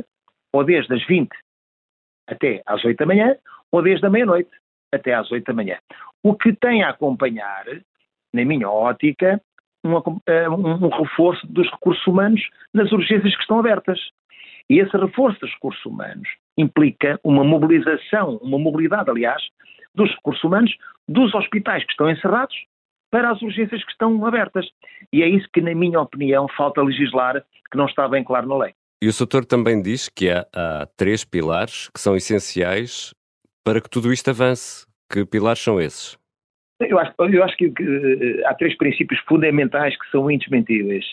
ou 0.53 0.63
desde 0.63 0.93
as 0.93 1.05
20 1.05 1.29
até 2.27 2.61
às 2.65 2.83
8 2.83 2.97
da 2.97 3.05
manhã, 3.05 3.35
ou 3.71 3.81
desde 3.81 4.05
a 4.05 4.09
meia-noite 4.09 4.49
até 4.93 5.13
às 5.13 5.31
8 5.31 5.45
da 5.45 5.53
manhã. 5.53 5.77
O 6.21 6.35
que 6.35 6.53
tem 6.53 6.83
a 6.83 6.89
acompanhar, 6.89 7.65
na 8.33 8.43
minha 8.43 8.69
ótica, 8.69 9.41
um, 9.83 10.85
um 10.85 10.89
reforço 10.89 11.45
dos 11.47 11.69
recursos 11.69 12.05
humanos 12.07 12.41
nas 12.73 12.91
urgências 12.91 13.35
que 13.35 13.41
estão 13.41 13.59
abertas. 13.59 13.99
E 14.69 14.79
esse 14.79 14.95
reforço 14.97 15.39
dos 15.39 15.51
recursos 15.51 15.85
humanos 15.85 16.27
implica 16.57 17.19
uma 17.23 17.43
mobilização, 17.43 18.37
uma 18.37 18.59
mobilidade, 18.59 19.09
aliás, 19.09 19.41
dos 19.95 20.09
recursos 20.15 20.43
humanos 20.43 20.75
dos 21.07 21.33
hospitais 21.33 21.83
que 21.85 21.91
estão 21.91 22.09
encerrados 22.09 22.55
para 23.09 23.31
as 23.31 23.41
urgências 23.41 23.83
que 23.83 23.91
estão 23.91 24.25
abertas. 24.25 24.67
E 25.13 25.23
é 25.23 25.29
isso 25.29 25.47
que, 25.53 25.61
na 25.61 25.73
minha 25.73 26.01
opinião, 26.01 26.47
falta 26.57 26.81
legislar, 26.81 27.41
que 27.71 27.77
não 27.77 27.85
está 27.85 28.07
bem 28.07 28.23
claro 28.23 28.47
na 28.47 28.57
lei. 28.57 28.73
E 29.01 29.07
o 29.07 29.13
Soutor 29.13 29.45
também 29.45 29.81
diz 29.81 30.09
que 30.09 30.29
há, 30.29 30.45
há 30.53 30.87
três 30.97 31.23
pilares 31.23 31.89
que 31.89 31.99
são 31.99 32.15
essenciais 32.15 33.13
para 33.63 33.79
que 33.79 33.89
tudo 33.89 34.11
isto 34.11 34.29
avance. 34.29 34.85
Que 35.11 35.25
pilares 35.25 35.61
são 35.61 35.79
esses? 35.79 36.17
Eu 36.79 36.99
acho, 36.99 37.13
eu 37.19 37.43
acho 37.43 37.57
que, 37.57 37.71
que, 37.71 37.83
eh, 37.83 38.45
há 38.45 38.53
três 38.53 38.77
princípios 38.77 39.19
fundamentais 39.21 39.97
que 39.97 40.09
são 40.11 40.29
indesmentíveis 40.29 41.05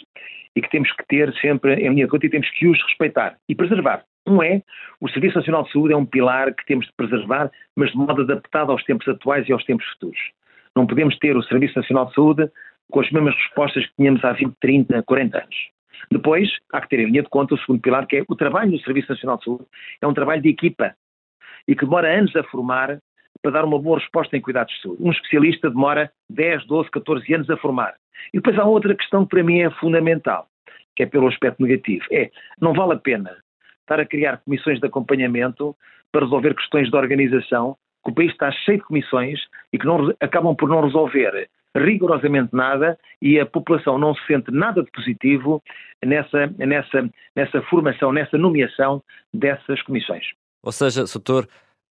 e 0.55 0.61
que 0.61 0.71
temos 0.71 0.93
que 0.93 1.07
ter 1.07 1.33
sempre 1.41 1.75
em 1.75 1.89
linha 1.89 2.05
de 2.05 2.11
conta 2.11 2.27
e 2.27 2.31
temos 2.31 2.49
que 2.51 2.67
os 2.67 2.81
respeitar 2.83 3.37
e 3.49 3.55
preservar. 3.55 4.05
Um 4.27 4.43
é, 4.43 4.63
o 5.01 5.09
Serviço 5.09 5.37
Nacional 5.37 5.65
de 5.65 5.73
Saúde 5.73 5.95
é 5.95 5.97
um 5.97 6.07
pilar 6.07 6.55
que 6.55 6.65
temos 6.67 6.87
de 6.87 6.93
preservar, 6.97 7.51
mas 7.77 7.91
de 7.91 7.97
modo 7.97 8.23
adaptado 8.23 8.73
aos 8.73 8.85
tempos 8.85 9.07
atuais 9.09 9.49
e 9.49 9.53
aos 9.53 9.65
tempos 9.65 9.87
futuros. 9.93 10.21
Não 10.77 10.87
podemos 10.87 11.19
ter 11.19 11.37
o 11.37 11.43
Serviço 11.43 11.79
Nacional 11.79 12.07
de 12.07 12.15
Saúde 12.15 12.51
com 12.91 13.01
as 13.01 13.11
mesmas 13.11 13.35
respostas 13.35 13.87
que 13.87 13.97
tínhamos 13.97 14.25
há 14.25 14.33
20, 14.33 14.55
30, 14.61 15.03
40 15.03 15.39
anos. 15.39 15.57
Depois, 16.11 16.51
há 16.73 16.81
que 16.81 16.89
ter 16.89 17.01
em 17.01 17.07
linha 17.07 17.23
de 17.23 17.29
conta 17.29 17.55
o 17.55 17.59
segundo 17.59 17.81
pilar, 17.81 18.07
que 18.07 18.19
é 18.19 18.25
o 18.29 18.37
trabalho 18.37 18.73
no 18.73 18.81
Serviço 18.81 19.11
Nacional 19.11 19.39
de 19.39 19.45
Saúde. 19.45 19.65
É 20.01 20.07
um 20.07 20.15
trabalho 20.15 20.43
de 20.43 20.51
equipa 20.51 20.95
e 21.67 21.75
que 21.75 21.85
demora 21.85 22.19
anos 22.19 22.35
a 22.37 22.45
formar 22.45 22.99
para 23.45 23.53
dar 23.53 23.65
uma 23.67 23.79
boa 23.79 23.99
resposta 23.99 24.35
em 24.35 24.41
cuidados 24.41 24.73
de 24.75 24.81
saúde. 24.81 25.03
Um 25.03 25.11
especialista 25.11 25.69
demora 25.69 26.11
10, 26.31 26.67
12, 26.67 26.91
14 26.91 27.35
anos 27.35 27.51
a 27.51 27.59
formar. 27.59 27.95
E 28.33 28.39
depois 28.39 28.59
há 28.59 28.65
outra 28.65 28.95
questão 28.95 29.25
que 29.25 29.31
para 29.33 29.45
mim 29.45 29.61
é 29.61 29.71
fundamental, 29.73 30.49
que 30.97 31.03
é 31.03 31.07
pelo 31.07 31.29
aspecto 31.29 31.63
negativo. 31.63 32.07
É, 32.11 32.31
não 32.59 32.73
vale 32.73 32.95
a 32.95 32.97
pena 32.97 33.37
estar 33.83 34.01
a 34.01 34.07
criar 34.07 34.39
comissões 34.39 34.81
de 34.81 34.87
acompanhamento 34.87 35.77
para 36.11 36.25
resolver 36.25 36.55
questões 36.55 36.89
de 36.89 36.97
organização, 36.97 37.77
que 38.03 38.13
o 38.13 38.15
país 38.15 38.33
está 38.33 38.51
cheio 38.51 38.79
de 38.79 38.85
comissões 38.85 39.39
e 39.71 39.79
que 39.79 39.85
não, 39.85 40.15
acabam 40.21 40.57
por 40.57 40.71
não 40.71 40.81
resolver 40.81 41.47
rigorosamente 41.77 42.49
nada 42.55 42.99
e 43.21 43.39
a 43.39 43.45
população 43.45 43.99
não 43.99 44.15
se 44.15 44.27
sente 44.27 44.51
nada 44.51 44.83
de 44.83 44.91
positivo 44.91 45.63
nessa, 46.03 46.47
nessa, 46.57 47.11
nessa 47.37 47.61
formação, 47.63 48.11
nessa 48.11 48.39
nomeação 48.39 49.03
dessas 49.35 49.83
comissões. 49.83 50.25
Ou 50.63 50.73
seja, 50.73 51.07
Soutor, 51.07 51.47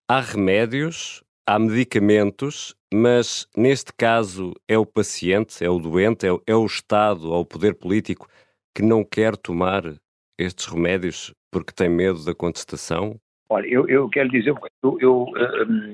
há 0.10 0.20
remédios 0.20 1.24
há 1.46 1.60
medicamentos, 1.60 2.76
mas 2.94 3.48
neste 3.56 3.94
caso 3.94 4.54
é 4.68 4.78
o 4.78 4.86
paciente, 4.86 5.64
é 5.64 5.70
o 5.70 5.80
doente, 5.80 6.26
é 6.26 6.32
o, 6.32 6.42
é 6.48 6.56
o 6.56 6.66
Estado 6.66 7.46
poder 7.46 7.76
político 7.76 8.28
que 8.76 8.82
não 8.82 9.04
quer 9.04 9.36
tomar 9.38 9.84
estes 10.38 10.66
remédios 10.66 11.34
porque 11.52 11.74
tem 11.74 11.90
medo 11.90 12.26
da 12.26 12.34
contestação? 12.34 13.16
Olha, 13.50 13.68
eu, 13.68 13.88
eu 13.88 14.10
quero 14.10 14.30
dizer, 14.30 14.54
eu, 14.82 14.98
eu, 15.00 15.26
hum, 15.68 15.94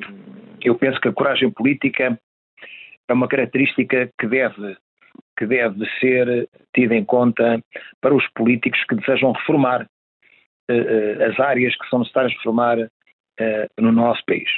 eu 0.62 0.76
penso 0.76 1.00
que 1.02 1.10
a 1.10 1.14
coragem 1.14 1.52
política 1.52 2.18
é 3.08 3.14
uma 3.14 3.28
característica 3.28 4.10
que 4.18 4.28
deve, 4.28 4.78
que 5.38 5.46
deve 5.46 5.86
ser 6.00 6.48
tida 6.74 6.96
em 6.96 7.04
conta 7.04 7.62
para 8.00 8.16
os 8.16 8.26
políticos 8.30 8.82
que 8.88 8.96
desejam 8.96 9.34
reformar 9.34 9.82
uh, 9.82 10.74
uh, 10.74 11.24
as 11.30 11.40
áreas 11.40 11.76
que 11.76 11.90
são 11.90 12.00
necessárias 12.00 12.34
reformar 12.34 12.80
uh, 12.80 12.90
no 13.78 13.92
nosso 13.92 14.24
país. 14.26 14.50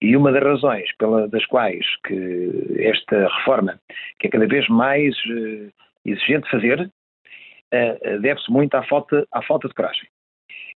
E 0.00 0.16
uma 0.16 0.32
das 0.32 0.42
razões 0.42 0.90
pela, 0.96 1.28
das 1.28 1.44
quais 1.46 1.84
que 2.06 2.76
esta 2.78 3.28
reforma, 3.38 3.80
que 4.18 4.28
é 4.28 4.30
cada 4.30 4.46
vez 4.46 4.68
mais 4.68 5.14
uh, 5.26 5.72
exigente 6.04 6.50
fazer, 6.50 6.80
uh, 6.80 8.20
deve-se 8.20 8.50
muito 8.50 8.74
à 8.74 8.82
falta, 8.84 9.26
à 9.32 9.42
falta 9.42 9.68
de 9.68 9.74
coragem. 9.74 10.08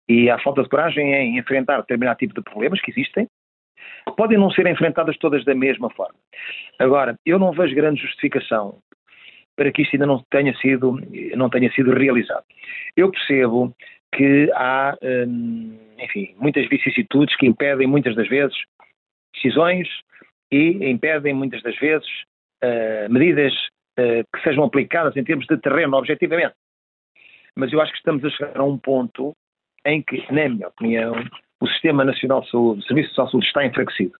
E 0.08 0.28
à 0.28 0.38
falta 0.38 0.62
de 0.62 0.68
coragem 0.68 1.14
em 1.14 1.38
enfrentar 1.38 1.80
determinado 1.80 2.18
tipo 2.18 2.34
de 2.34 2.42
problemas 2.42 2.80
que 2.80 2.90
existem, 2.90 3.28
que 4.06 4.16
podem 4.16 4.38
não 4.38 4.50
ser 4.50 4.66
enfrentadas 4.66 5.16
todas 5.18 5.44
da 5.44 5.54
mesma 5.54 5.88
forma. 5.90 6.18
Agora, 6.78 7.16
eu 7.24 7.38
não 7.38 7.52
vejo 7.52 7.74
grande 7.74 8.02
justificação 8.02 8.78
para 9.56 9.70
que 9.70 9.82
isto 9.82 9.94
ainda 9.94 10.06
não 10.06 10.24
tenha 10.30 10.54
sido, 10.56 10.98
não 11.36 11.48
tenha 11.48 11.70
sido 11.72 11.92
realizado. 11.92 12.44
Eu 12.96 13.10
percebo 13.10 13.74
que 14.14 14.50
há, 14.54 14.96
hum, 15.02 15.78
enfim, 15.98 16.34
muitas 16.38 16.68
vicissitudes 16.68 17.36
que 17.36 17.46
impedem 17.46 17.86
muitas 17.86 18.14
das 18.14 18.28
vezes 18.28 18.56
decisões 19.34 19.88
e 20.50 20.90
impedem 20.90 21.34
muitas 21.34 21.62
das 21.62 21.76
vezes 21.78 22.06
uh, 22.62 23.10
medidas 23.10 23.52
uh, 23.98 24.24
que 24.34 24.42
sejam 24.42 24.64
aplicadas 24.64 25.16
em 25.16 25.24
termos 25.24 25.46
de 25.46 25.56
terreno, 25.58 25.96
objetivamente. 25.96 26.54
Mas 27.56 27.72
eu 27.72 27.80
acho 27.80 27.92
que 27.92 27.98
estamos 27.98 28.24
a 28.24 28.30
chegar 28.30 28.58
a 28.58 28.64
um 28.64 28.78
ponto 28.78 29.34
em 29.84 30.02
que, 30.02 30.20
na 30.32 30.48
minha 30.48 30.68
opinião, 30.68 31.14
o 31.60 31.66
Sistema 31.68 32.04
Nacional 32.04 32.40
de 32.42 32.50
Saúde, 32.50 32.80
o 32.80 32.82
Serviço 32.84 33.10
de 33.10 33.16
Saúde 33.16 33.46
está 33.46 33.64
enfraquecido. 33.64 34.14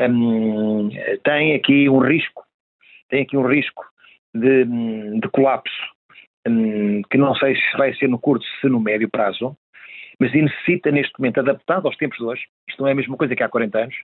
um, 0.00 0.90
tem 1.22 1.54
aqui 1.54 1.88
um 1.88 1.98
risco, 1.98 2.44
tem 3.08 3.22
aqui 3.22 3.36
um 3.36 3.46
risco 3.46 3.84
de, 4.34 4.64
de 4.64 5.28
colapso, 5.30 5.72
um, 6.46 7.02
que 7.02 7.18
não 7.18 7.34
sei 7.34 7.56
se 7.56 7.76
vai 7.76 7.94
ser 7.94 8.08
no 8.08 8.18
curto, 8.18 8.44
se 8.60 8.68
no 8.68 8.80
médio 8.80 9.08
prazo, 9.08 9.56
mas 10.20 10.32
necessita 10.32 10.90
neste 10.90 11.18
momento, 11.18 11.40
adaptado 11.40 11.86
aos 11.86 11.96
tempos 11.96 12.18
de 12.18 12.24
hoje, 12.24 12.42
isto 12.68 12.80
não 12.80 12.88
é 12.88 12.92
a 12.92 12.94
mesma 12.94 13.16
coisa 13.16 13.34
que 13.34 13.42
há 13.42 13.48
40 13.48 13.78
anos, 13.78 13.96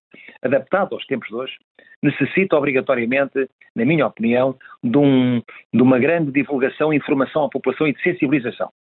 adaptado 0.43 0.95
aos 0.95 1.07
tempos 1.07 1.29
de 1.29 1.35
hoje, 1.35 1.53
necessita 2.03 2.57
obrigatoriamente, 2.57 3.49
na 3.75 3.85
minha 3.85 4.07
opinião, 4.07 4.57
de, 4.83 4.97
um, 4.97 5.43
de 5.73 5.83
uma 5.83 5.99
grande 5.99 6.33
divulgação, 6.33 6.93
informação 6.93 7.45
à 7.45 7.51
população 7.51 7.87
e 7.87 7.93
de 7.93 8.03
sensibilização. 8.03 8.71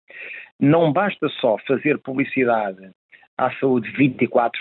Não 0.58 0.90
basta 0.90 1.28
só 1.40 1.58
fazer 1.66 1.98
publicidade 1.98 2.90
à 3.36 3.52
saúde 3.60 3.90
24, 3.92 4.58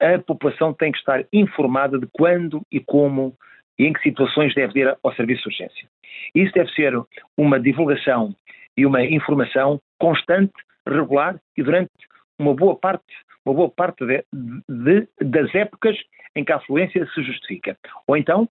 a 0.00 0.18
população 0.20 0.72
tem 0.72 0.92
que 0.92 0.98
estar 0.98 1.24
informada 1.32 1.98
de 1.98 2.06
quando 2.12 2.62
e 2.70 2.78
como 2.78 3.34
e 3.76 3.86
em 3.86 3.92
que 3.92 4.02
situações 4.02 4.54
deve 4.54 4.80
ir 4.80 4.96
ao 5.02 5.14
serviço 5.14 5.42
de 5.42 5.48
urgência. 5.48 5.88
Isso 6.32 6.52
deve 6.52 6.70
ser 6.72 6.94
uma 7.36 7.58
divulgação 7.58 8.34
e 8.76 8.86
uma 8.86 9.02
informação 9.02 9.80
constante, 10.04 10.52
regular 10.86 11.40
e 11.56 11.62
durante 11.62 11.90
uma 12.38 12.54
boa 12.54 12.76
parte, 12.76 13.14
uma 13.46 13.54
boa 13.54 13.70
parte 13.70 14.04
de, 14.04 14.22
de, 14.68 15.08
das 15.18 15.54
épocas 15.54 15.96
em 16.36 16.44
que 16.44 16.52
a 16.52 16.56
afluência 16.56 17.06
se 17.14 17.22
justifica. 17.22 17.74
Ou 18.06 18.14
então, 18.14 18.46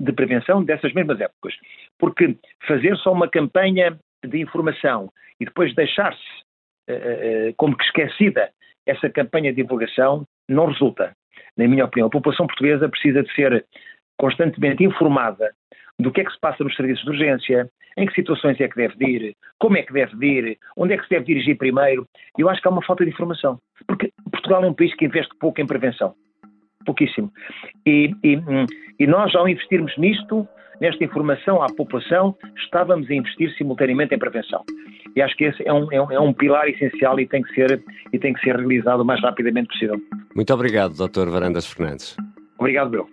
de 0.00 0.12
prevenção 0.12 0.64
dessas 0.64 0.94
mesmas 0.94 1.20
épocas. 1.20 1.54
Porque 1.98 2.38
fazer 2.66 2.96
só 2.96 3.12
uma 3.12 3.28
campanha 3.28 3.98
de 4.24 4.40
informação 4.40 5.12
e 5.38 5.44
depois 5.44 5.74
deixar-se 5.74 6.18
uh, 6.88 7.50
uh, 7.50 7.54
como 7.58 7.76
que 7.76 7.84
esquecida 7.84 8.50
essa 8.86 9.10
campanha 9.10 9.52
de 9.52 9.62
divulgação 9.62 10.24
não 10.48 10.66
resulta. 10.66 11.12
Na 11.58 11.68
minha 11.68 11.84
opinião, 11.84 12.06
a 12.06 12.10
população 12.10 12.46
portuguesa 12.46 12.88
precisa 12.88 13.22
de 13.22 13.34
ser 13.34 13.66
constantemente 14.18 14.82
informada 14.82 15.52
do 15.98 16.10
que 16.12 16.20
é 16.20 16.24
que 16.24 16.32
se 16.32 16.40
passa 16.40 16.62
nos 16.62 16.74
serviços 16.76 17.04
de 17.04 17.10
urgência, 17.10 17.70
em 17.96 18.06
que 18.06 18.14
situações 18.14 18.60
é 18.60 18.68
que 18.68 18.76
deve 18.76 19.04
ir, 19.04 19.36
como 19.58 19.76
é 19.78 19.82
que 19.82 19.92
deve 19.92 20.26
ir, 20.26 20.58
onde 20.76 20.92
é 20.92 20.96
que 20.98 21.04
se 21.04 21.10
deve 21.10 21.24
dirigir 21.24 21.56
primeiro. 21.56 22.06
Eu 22.38 22.48
acho 22.48 22.60
que 22.60 22.68
há 22.68 22.70
uma 22.70 22.84
falta 22.84 23.04
de 23.04 23.10
informação. 23.10 23.58
Porque 23.86 24.12
Portugal 24.30 24.64
é 24.64 24.68
um 24.68 24.74
país 24.74 24.94
que 24.94 25.06
investe 25.06 25.34
pouco 25.40 25.60
em 25.60 25.66
prevenção. 25.66 26.14
Pouquíssimo. 26.84 27.32
E, 27.86 28.14
e, 28.22 28.36
hum, 28.36 28.66
e 28.98 29.06
nós, 29.06 29.34
ao 29.34 29.48
investirmos 29.48 29.96
nisto, 29.96 30.46
nesta 30.80 31.02
informação 31.02 31.62
à 31.62 31.66
população, 31.66 32.36
estávamos 32.56 33.10
a 33.10 33.14
investir 33.14 33.54
simultaneamente 33.56 34.14
em 34.14 34.18
prevenção. 34.18 34.62
E 35.14 35.22
acho 35.22 35.34
que 35.36 35.44
esse 35.44 35.66
é 35.66 35.72
um, 35.72 35.90
é 35.90 36.00
um, 36.00 36.12
é 36.12 36.20
um 36.20 36.32
pilar 36.32 36.68
essencial 36.68 37.18
e 37.18 37.26
tem, 37.26 37.42
que 37.42 37.54
ser, 37.54 37.82
e 38.12 38.18
tem 38.18 38.34
que 38.34 38.40
ser 38.40 38.56
realizado 38.56 39.00
o 39.00 39.04
mais 39.04 39.20
rapidamente 39.22 39.68
possível. 39.68 39.96
Muito 40.34 40.52
obrigado, 40.52 40.92
Dr. 40.92 41.28
Varandas 41.30 41.66
Fernandes. 41.66 42.16
Obrigado, 42.58 42.90
Bill. 42.90 43.08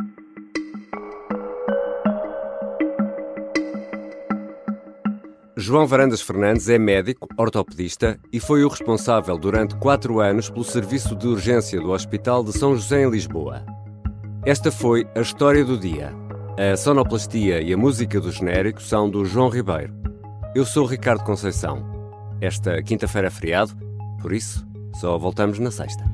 João 5.63 5.87
Varandas 5.87 6.21
Fernandes 6.21 6.67
é 6.67 6.77
médico, 6.77 7.25
ortopedista 7.37 8.19
e 8.33 8.37
foi 8.37 8.65
o 8.65 8.67
responsável 8.67 9.37
durante 9.37 9.77
quatro 9.77 10.19
anos 10.19 10.49
pelo 10.49 10.65
serviço 10.65 11.15
de 11.15 11.25
urgência 11.25 11.79
do 11.79 11.91
Hospital 11.91 12.43
de 12.43 12.51
São 12.51 12.75
José 12.75 13.01
em 13.01 13.09
Lisboa. 13.09 13.65
Esta 14.45 14.69
foi 14.69 15.07
a 15.15 15.21
história 15.21 15.63
do 15.63 15.77
dia. 15.77 16.11
A 16.57 16.75
sonoplastia 16.75 17.61
e 17.61 17.71
a 17.71 17.77
música 17.77 18.19
do 18.19 18.29
genérico 18.29 18.81
são 18.81 19.09
do 19.09 19.23
João 19.23 19.47
Ribeiro. 19.47 19.93
Eu 20.53 20.65
sou 20.65 20.85
Ricardo 20.85 21.23
Conceição. 21.23 21.81
Esta 22.41 22.83
quinta-feira 22.83 23.29
é 23.29 23.31
feriado, 23.31 23.71
por 24.21 24.33
isso 24.33 24.67
só 24.99 25.17
voltamos 25.17 25.59
na 25.59 25.71
sexta. 25.71 26.12